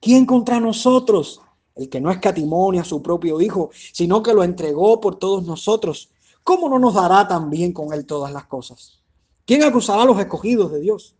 ¿quién 0.00 0.26
contra 0.26 0.58
nosotros? 0.58 1.42
El 1.76 1.88
que 1.88 2.00
no 2.00 2.10
escatimó 2.10 2.72
a 2.72 2.84
su 2.84 3.02
propio 3.02 3.40
Hijo, 3.40 3.70
sino 3.92 4.22
que 4.22 4.34
lo 4.34 4.42
entregó 4.42 5.00
por 5.00 5.18
todos 5.18 5.44
nosotros, 5.44 6.10
¿cómo 6.42 6.68
no 6.68 6.78
nos 6.78 6.94
dará 6.94 7.28
también 7.28 7.72
con 7.72 7.92
él 7.92 8.06
todas 8.06 8.32
las 8.32 8.46
cosas? 8.46 9.02
¿Quién 9.44 9.62
acusará 9.62 10.02
a 10.02 10.06
los 10.06 10.18
escogidos 10.18 10.72
de 10.72 10.80
Dios? 10.80 11.14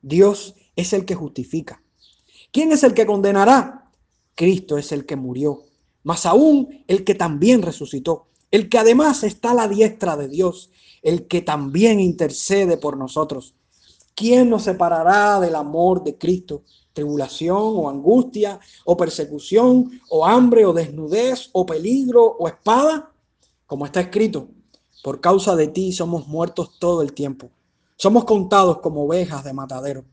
Dios 0.00 0.54
es 0.76 0.92
el 0.92 1.04
que 1.04 1.14
justifica. 1.14 1.82
¿Quién 2.52 2.72
es 2.72 2.84
el 2.84 2.94
que 2.94 3.04
condenará? 3.04 3.90
Cristo 4.34 4.78
es 4.78 4.92
el 4.92 5.04
que 5.04 5.16
murió, 5.16 5.64
más 6.04 6.24
aún 6.24 6.84
el 6.86 7.04
que 7.04 7.14
también 7.14 7.62
resucitó, 7.62 8.26
el 8.50 8.68
que 8.68 8.78
además 8.78 9.24
está 9.24 9.50
a 9.50 9.54
la 9.54 9.68
diestra 9.68 10.16
de 10.16 10.28
Dios, 10.28 10.70
el 11.02 11.26
que 11.26 11.42
también 11.42 12.00
intercede 12.00 12.76
por 12.76 12.96
nosotros. 12.96 13.54
¿Quién 14.14 14.48
nos 14.48 14.62
separará 14.62 15.40
del 15.40 15.54
amor 15.54 16.04
de 16.04 16.16
Cristo? 16.16 16.62
Tribulación 16.96 17.76
o 17.80 17.88
angustia 17.88 18.58
o 18.84 18.96
persecución 18.96 20.00
o 20.08 20.24
hambre 20.24 20.64
o 20.64 20.72
desnudez 20.72 21.50
o 21.52 21.64
peligro 21.64 22.24
o 22.24 22.48
espada, 22.48 23.12
como 23.66 23.84
está 23.84 24.00
escrito, 24.00 24.48
por 25.04 25.20
causa 25.20 25.54
de 25.54 25.68
ti 25.68 25.92
somos 25.92 26.26
muertos 26.26 26.78
todo 26.80 27.02
el 27.02 27.12
tiempo. 27.12 27.50
Somos 27.96 28.24
contados 28.24 28.78
como 28.78 29.04
ovejas 29.04 29.44
de 29.44 29.52
matadero. 29.52 30.04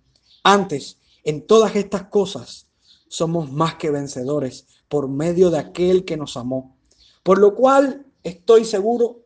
Antes, 0.43 0.99
en 1.23 1.47
todas 1.47 1.75
estas 1.75 2.03
cosas, 2.03 2.67
somos 3.07 3.51
más 3.51 3.75
que 3.75 3.89
vencedores 3.89 4.67
por 4.89 5.07
medio 5.07 5.49
de 5.49 5.59
aquel 5.59 6.03
que 6.03 6.17
nos 6.17 6.35
amó. 6.35 6.75
Por 7.23 7.39
lo 7.39 7.55
cual 7.55 8.05
estoy 8.23 8.65
seguro 8.65 9.21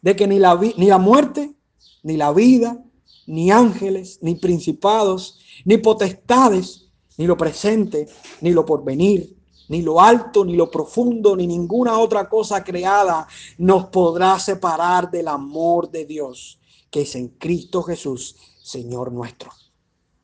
de 0.00 0.16
que 0.16 0.26
ni 0.26 0.38
la, 0.38 0.54
ni 0.56 0.86
la 0.86 0.98
muerte, 0.98 1.54
ni 2.02 2.16
la 2.16 2.32
vida, 2.32 2.82
ni 3.26 3.50
ángeles, 3.50 4.18
ni 4.22 4.34
principados, 4.34 5.38
ni 5.64 5.76
potestades, 5.78 6.81
ni 7.16 7.26
lo 7.26 7.36
presente, 7.36 8.08
ni 8.40 8.50
lo 8.50 8.64
porvenir, 8.64 9.36
ni 9.68 9.82
lo 9.82 10.00
alto, 10.00 10.44
ni 10.44 10.54
lo 10.54 10.70
profundo, 10.70 11.36
ni 11.36 11.46
ninguna 11.46 11.98
otra 11.98 12.28
cosa 12.28 12.62
creada 12.62 13.26
nos 13.58 13.86
podrá 13.86 14.38
separar 14.38 15.10
del 15.10 15.28
amor 15.28 15.90
de 15.90 16.04
Dios, 16.04 16.60
que 16.90 17.02
es 17.02 17.14
en 17.14 17.28
Cristo 17.28 17.82
Jesús, 17.82 18.36
Señor 18.62 19.12
nuestro. 19.12 19.50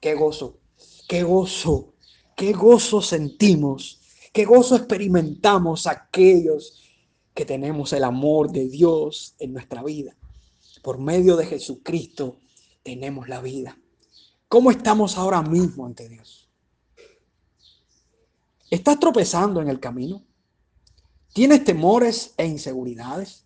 Qué 0.01 0.15
gozo, 0.15 0.59
qué 1.09 1.23
gozo, 1.23 1.95
qué 2.37 2.53
gozo 2.53 3.01
sentimos, 3.01 4.01
qué 4.33 4.45
gozo 4.45 4.77
experimentamos 4.77 5.87
aquellos 5.87 6.83
que 7.35 7.45
tenemos 7.45 7.93
el 7.93 8.05
amor 8.05 8.51
de 8.51 8.69
Dios 8.69 9.35
en 9.39 9.53
nuestra 9.53 9.83
vida. 9.83 10.17
Por 10.83 10.99
medio 10.99 11.37
de 11.37 11.47
Jesucristo 11.47 12.41
tenemos 12.83 13.29
la 13.29 13.41
vida. 13.41 13.79
¿Cómo 14.49 14.71
estamos 14.71 15.17
ahora 15.17 15.43
mismo 15.43 15.87
ante 15.87 16.09
Dios? 16.09 16.48
¿Estás 18.71 18.99
tropezando 18.99 19.61
en 19.61 19.69
el 19.69 19.81
camino? 19.81 20.23
¿Tienes 21.33 21.65
temores 21.65 22.35
e 22.37 22.47
inseguridades? 22.47 23.45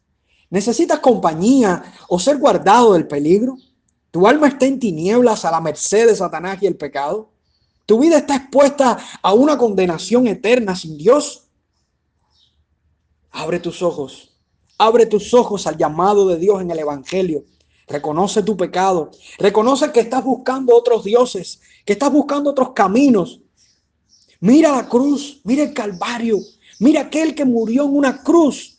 ¿Necesitas 0.51 1.01
compañía 1.01 1.83
o 2.09 2.19
ser 2.19 2.39
guardado 2.39 2.93
del 2.95 3.07
peligro? 3.07 3.57
¿Tu 4.11 4.27
alma 4.27 4.49
está 4.49 4.67
en 4.67 4.79
tinieblas 4.79 5.45
a 5.45 5.51
la 5.51 5.61
merced 5.61 6.07
de 6.07 6.17
Satanás 6.17 6.59
y 6.61 6.67
el 6.67 6.77
pecado? 6.77 7.31
¿Tu 7.87 7.99
vida 7.99 8.19
está 8.19 8.37
expuesta 8.37 8.99
a 9.23 9.33
una 9.33 9.57
condenación 9.57 10.27
eterna 10.27 10.77
sin 10.77 10.97
Dios? 10.97 11.49
Abre 13.31 13.61
tus 13.61 13.83
ojos, 13.83 14.37
abre 14.77 15.07
tus 15.07 15.33
ojos 15.33 15.67
al 15.67 15.77
llamado 15.77 16.29
de 16.29 16.37
Dios 16.37 16.61
en 16.61 16.71
el 16.71 16.79
Evangelio. 16.79 17.45
Reconoce 17.89 18.43
tu 18.43 18.57
pecado, 18.57 19.11
reconoce 19.39 19.91
que 19.91 20.01
estás 20.01 20.23
buscando 20.23 20.77
otros 20.77 21.05
dioses, 21.05 21.61
que 21.85 21.95
estás 21.95 22.13
buscando 22.13 22.51
otros 22.51 22.73
caminos. 22.73 23.41
Mira 24.43 24.73
la 24.73 24.89
cruz, 24.89 25.41
mira 25.45 25.63
el 25.63 25.73
Calvario, 25.73 26.41
mira 26.81 27.03
aquel 27.03 27.33
que 27.33 27.45
murió 27.45 27.85
en 27.85 27.95
una 27.95 28.25
cruz 28.25 28.77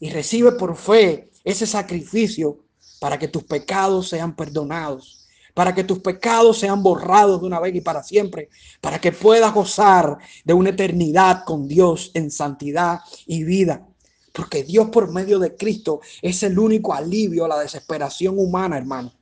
y 0.00 0.08
recibe 0.08 0.52
por 0.52 0.74
fe 0.74 1.30
ese 1.44 1.66
sacrificio 1.66 2.56
para 2.98 3.18
que 3.18 3.28
tus 3.28 3.44
pecados 3.44 4.08
sean 4.08 4.34
perdonados 4.34 5.22
para 5.54 5.74
que 5.74 5.84
tus 5.84 5.98
pecados 5.98 6.58
sean 6.58 6.82
borrados 6.82 7.42
de 7.42 7.46
una 7.46 7.60
vez 7.60 7.74
y 7.74 7.82
para 7.82 8.02
siempre, 8.02 8.48
para 8.80 8.98
que 8.98 9.12
puedas 9.12 9.52
gozar 9.52 10.16
de 10.46 10.54
una 10.54 10.70
eternidad 10.70 11.44
con 11.44 11.68
Dios 11.68 12.10
en 12.14 12.30
santidad 12.30 13.00
y 13.26 13.44
vida. 13.44 13.86
Porque 14.32 14.64
Dios 14.64 14.88
por 14.88 15.12
medio 15.12 15.38
de 15.38 15.54
Cristo 15.54 16.00
es 16.22 16.42
el 16.42 16.58
único 16.58 16.94
alivio 16.94 17.44
a 17.44 17.48
la 17.48 17.58
desesperación 17.58 18.38
humana, 18.38 18.78
hermano. 18.78 19.12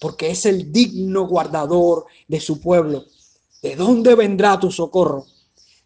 Porque 0.00 0.30
es 0.30 0.46
el 0.46 0.70
digno 0.70 1.26
guardador 1.26 2.06
de 2.28 2.38
su 2.38 2.60
pueblo. 2.60 3.04
¿De 3.64 3.76
dónde 3.76 4.14
vendrá 4.14 4.60
tu 4.60 4.70
socorro? 4.70 5.24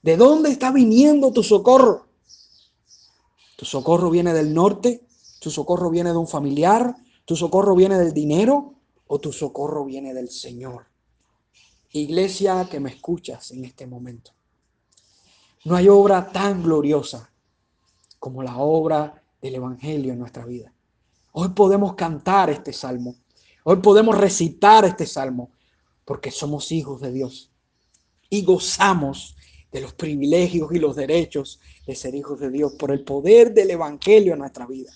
¿De 0.03 0.17
dónde 0.17 0.51
está 0.51 0.73
viniendo 0.73 1.33
tu 1.33 1.45
socorro? 1.45 2.09
Tu 3.57 3.65
socorro 3.65 4.11
viene 4.11 4.33
del 4.33 4.53
norte, 4.53 5.07
tu 5.39 5.49
socorro 5.49 5.89
viene 5.89 6.11
de 6.11 6.17
un 6.17 6.27
familiar, 6.27 6.97
tu 7.25 7.37
socorro 7.37 7.77
viene 7.77 7.97
del 7.97 8.13
dinero 8.13 8.75
o 9.07 9.21
tu 9.21 9.33
socorro 9.33 9.85
viene 9.85 10.13
del 10.13 10.29
Señor. 10.29 10.87
Iglesia 11.93 12.67
que 12.69 12.81
me 12.81 12.91
escuchas 12.91 13.53
en 13.53 13.65
este 13.65 13.87
momento. 13.87 14.33
No 15.65 15.77
hay 15.77 15.89
obra 15.89 16.33
tan 16.33 16.65
gloriosa 16.65 17.31
como 18.19 18.43
la 18.43 18.57
obra 18.57 19.23
del 19.41 19.55
Evangelio 19.55 20.13
en 20.15 20.19
nuestra 20.19 20.45
vida. 20.45 20.75
Hoy 21.31 21.51
podemos 21.51 21.95
cantar 21.95 22.51
este 22.51 22.73
salmo. 22.73 23.15
Hoy 23.63 23.77
podemos 23.77 24.19
recitar 24.19 24.85
este 24.85 25.07
salmo 25.07 25.53
porque 26.05 26.33
somos 26.33 26.73
hijos 26.73 27.01
de 27.01 27.13
Dios 27.13 27.53
y 28.31 28.43
gozamos 28.43 29.37
de 29.73 29.81
los 29.81 29.93
privilegios 29.93 30.71
y 30.73 30.79
los 30.79 30.97
derechos 30.97 31.61
de 31.87 31.95
ser 31.95 32.15
hijos 32.15 32.41
de 32.41 32.51
Dios 32.51 32.73
por 32.75 32.91
el 32.91 33.05
poder 33.05 33.53
del 33.53 33.71
Evangelio 33.71 34.33
en 34.33 34.41
nuestra 34.41 34.67
vida. 34.67 34.93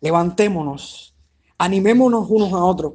Levantémonos, 0.00 1.14
animémonos 1.58 2.26
unos 2.28 2.52
a 2.52 2.64
otros 2.64 2.94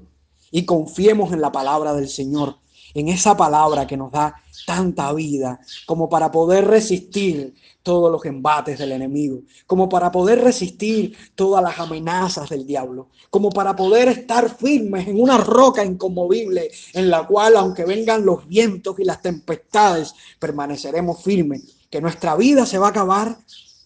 y 0.52 0.66
confiemos 0.66 1.32
en 1.34 1.42
la 1.42 1.52
palabra 1.52 1.94
del 1.94 2.08
Señor, 2.08 2.58
en 2.94 3.10
esa 3.10 3.36
palabra 3.36 3.88
que 3.88 3.98
nos 3.98 4.12
da 4.12 4.36
tanta 4.66 5.12
vida 5.14 5.60
como 5.86 6.10
para 6.10 6.32
poder 6.32 6.68
resistir 6.68 7.54
todos 7.84 8.12
los 8.12 8.24
embates 8.26 8.78
del 8.78 8.92
enemigo, 8.92 9.42
como 9.66 9.90
para 9.90 10.12
poder 10.12 10.44
resistir 10.44 11.16
todas 11.36 11.64
las 11.64 11.80
amenazas 11.80 12.50
del 12.50 12.66
diablo, 12.66 13.08
como 13.30 13.50
para 13.50 13.76
poder 13.76 14.10
estar 14.10 14.56
firmes 14.56 15.08
en 15.08 15.20
una 15.20 15.38
roca 15.38 15.84
inconmovible 15.84 16.70
en 16.94 17.10
la 17.10 17.26
cual 17.26 17.56
aunque 17.56 17.86
vengan 17.86 18.26
los 18.26 18.48
vientos 18.48 19.00
y 19.00 19.06
las 19.06 19.22
tempestades, 19.22 20.14
permaneceremos 20.40 21.24
firmes, 21.24 21.78
que 21.90 22.02
nuestra 22.02 22.36
vida 22.36 22.66
se 22.66 22.78
va 22.78 22.88
a 22.88 22.92
acabar, 22.92 23.38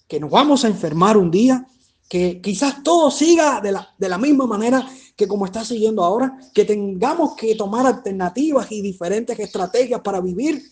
que 0.07 0.19
nos 0.19 0.31
vamos 0.31 0.65
a 0.65 0.67
enfermar 0.67 1.15
un 1.17 1.31
día, 1.31 1.65
que 2.09 2.41
quizás 2.41 2.83
todo 2.83 3.09
siga 3.09 3.61
de 3.61 3.71
la, 3.71 3.93
de 3.97 4.09
la 4.09 4.17
misma 4.17 4.45
manera 4.45 4.85
que 5.15 5.27
como 5.27 5.45
está 5.45 5.63
siguiendo 5.63 6.03
ahora, 6.03 6.37
que 6.53 6.65
tengamos 6.65 7.35
que 7.35 7.55
tomar 7.55 7.85
alternativas 7.85 8.71
y 8.71 8.81
diferentes 8.81 9.37
estrategias 9.39 10.01
para 10.01 10.19
vivir, 10.19 10.63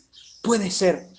puede 0.42 0.72
ser. 0.72 1.10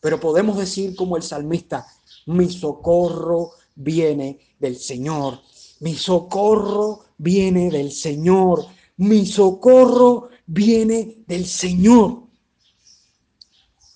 Pero 0.00 0.20
podemos 0.20 0.58
decir 0.58 0.94
como 0.94 1.16
el 1.16 1.22
salmista, 1.22 1.86
mi 2.26 2.50
socorro 2.50 3.52
viene 3.74 4.40
del 4.58 4.76
Señor, 4.76 5.40
mi 5.80 5.94
socorro 5.94 7.04
viene 7.18 7.70
del 7.70 7.92
Señor, 7.92 8.66
mi 8.98 9.26
socorro 9.26 10.28
viene 10.46 11.24
del 11.26 11.46
Señor. 11.46 12.24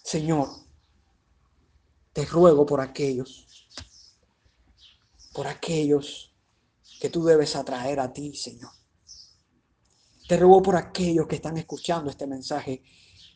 Señor, 0.02 0.48
te 2.12 2.24
ruego 2.24 2.66
por 2.66 2.80
aquellos, 2.80 3.46
por 5.32 5.46
aquellos 5.46 6.29
que 7.00 7.08
tú 7.08 7.24
debes 7.24 7.56
atraer 7.56 7.98
a 7.98 8.12
ti, 8.12 8.36
Señor. 8.36 8.70
Te 10.28 10.36
ruego 10.36 10.62
por 10.62 10.76
aquellos 10.76 11.26
que 11.26 11.36
están 11.36 11.56
escuchando 11.56 12.10
este 12.10 12.26
mensaje 12.26 12.82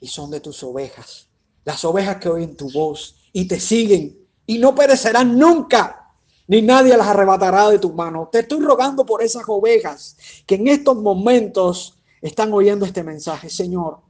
y 0.00 0.06
son 0.06 0.30
de 0.30 0.40
tus 0.40 0.62
ovejas, 0.62 1.28
las 1.64 1.82
ovejas 1.84 2.18
que 2.18 2.28
oyen 2.28 2.56
tu 2.56 2.70
voz 2.70 3.16
y 3.32 3.48
te 3.48 3.58
siguen 3.58 4.18
y 4.46 4.58
no 4.58 4.74
perecerán 4.74 5.38
nunca, 5.38 6.12
ni 6.46 6.60
nadie 6.60 6.94
las 6.94 7.06
arrebatará 7.06 7.70
de 7.70 7.78
tu 7.78 7.94
mano. 7.94 8.28
Te 8.30 8.40
estoy 8.40 8.60
rogando 8.60 9.06
por 9.06 9.22
esas 9.22 9.44
ovejas 9.48 10.16
que 10.46 10.56
en 10.56 10.68
estos 10.68 10.98
momentos 10.98 11.98
están 12.20 12.52
oyendo 12.52 12.84
este 12.84 13.02
mensaje, 13.02 13.48
Señor, 13.48 14.02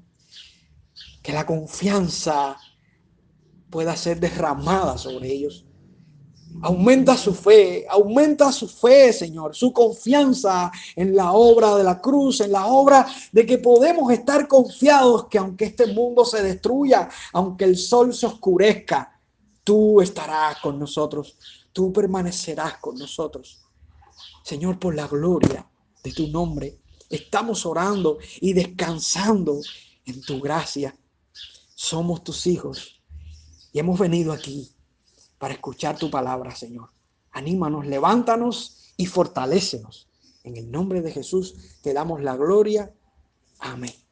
que 1.22 1.32
la 1.32 1.46
confianza 1.46 2.58
pueda 3.70 3.94
ser 3.96 4.18
derramada 4.18 4.98
sobre 4.98 5.32
ellos 5.32 5.64
Aumenta 6.62 7.16
su 7.16 7.34
fe, 7.34 7.84
aumenta 7.88 8.52
su 8.52 8.68
fe, 8.68 9.12
Señor, 9.12 9.54
su 9.54 9.72
confianza 9.72 10.70
en 10.94 11.14
la 11.14 11.32
obra 11.32 11.74
de 11.74 11.82
la 11.82 12.00
cruz, 12.00 12.40
en 12.40 12.52
la 12.52 12.66
obra 12.66 13.06
de 13.32 13.44
que 13.44 13.58
podemos 13.58 14.12
estar 14.12 14.46
confiados 14.46 15.26
que 15.26 15.38
aunque 15.38 15.64
este 15.66 15.86
mundo 15.88 16.24
se 16.24 16.42
destruya, 16.42 17.08
aunque 17.32 17.64
el 17.64 17.76
sol 17.76 18.14
se 18.14 18.26
oscurezca, 18.26 19.20
tú 19.64 20.00
estarás 20.00 20.60
con 20.60 20.78
nosotros, 20.78 21.36
tú 21.72 21.92
permanecerás 21.92 22.78
con 22.78 22.96
nosotros. 22.96 23.60
Señor, 24.44 24.78
por 24.78 24.94
la 24.94 25.08
gloria 25.08 25.66
de 26.02 26.12
tu 26.12 26.28
nombre, 26.28 26.78
estamos 27.10 27.66
orando 27.66 28.18
y 28.40 28.52
descansando 28.52 29.60
en 30.06 30.20
tu 30.20 30.40
gracia. 30.40 30.94
Somos 31.74 32.22
tus 32.22 32.46
hijos 32.46 33.02
y 33.72 33.80
hemos 33.80 33.98
venido 33.98 34.32
aquí 34.32 34.73
para 35.38 35.54
escuchar 35.54 35.98
tu 35.98 36.10
palabra, 36.10 36.54
Señor. 36.54 36.90
Anímanos, 37.32 37.86
levántanos 37.86 38.92
y 38.96 39.06
fortalécenos. 39.06 40.08
En 40.44 40.56
el 40.56 40.70
nombre 40.70 41.02
de 41.02 41.10
Jesús 41.10 41.78
te 41.82 41.92
damos 41.92 42.22
la 42.22 42.36
gloria. 42.36 42.92
Amén. 43.58 44.03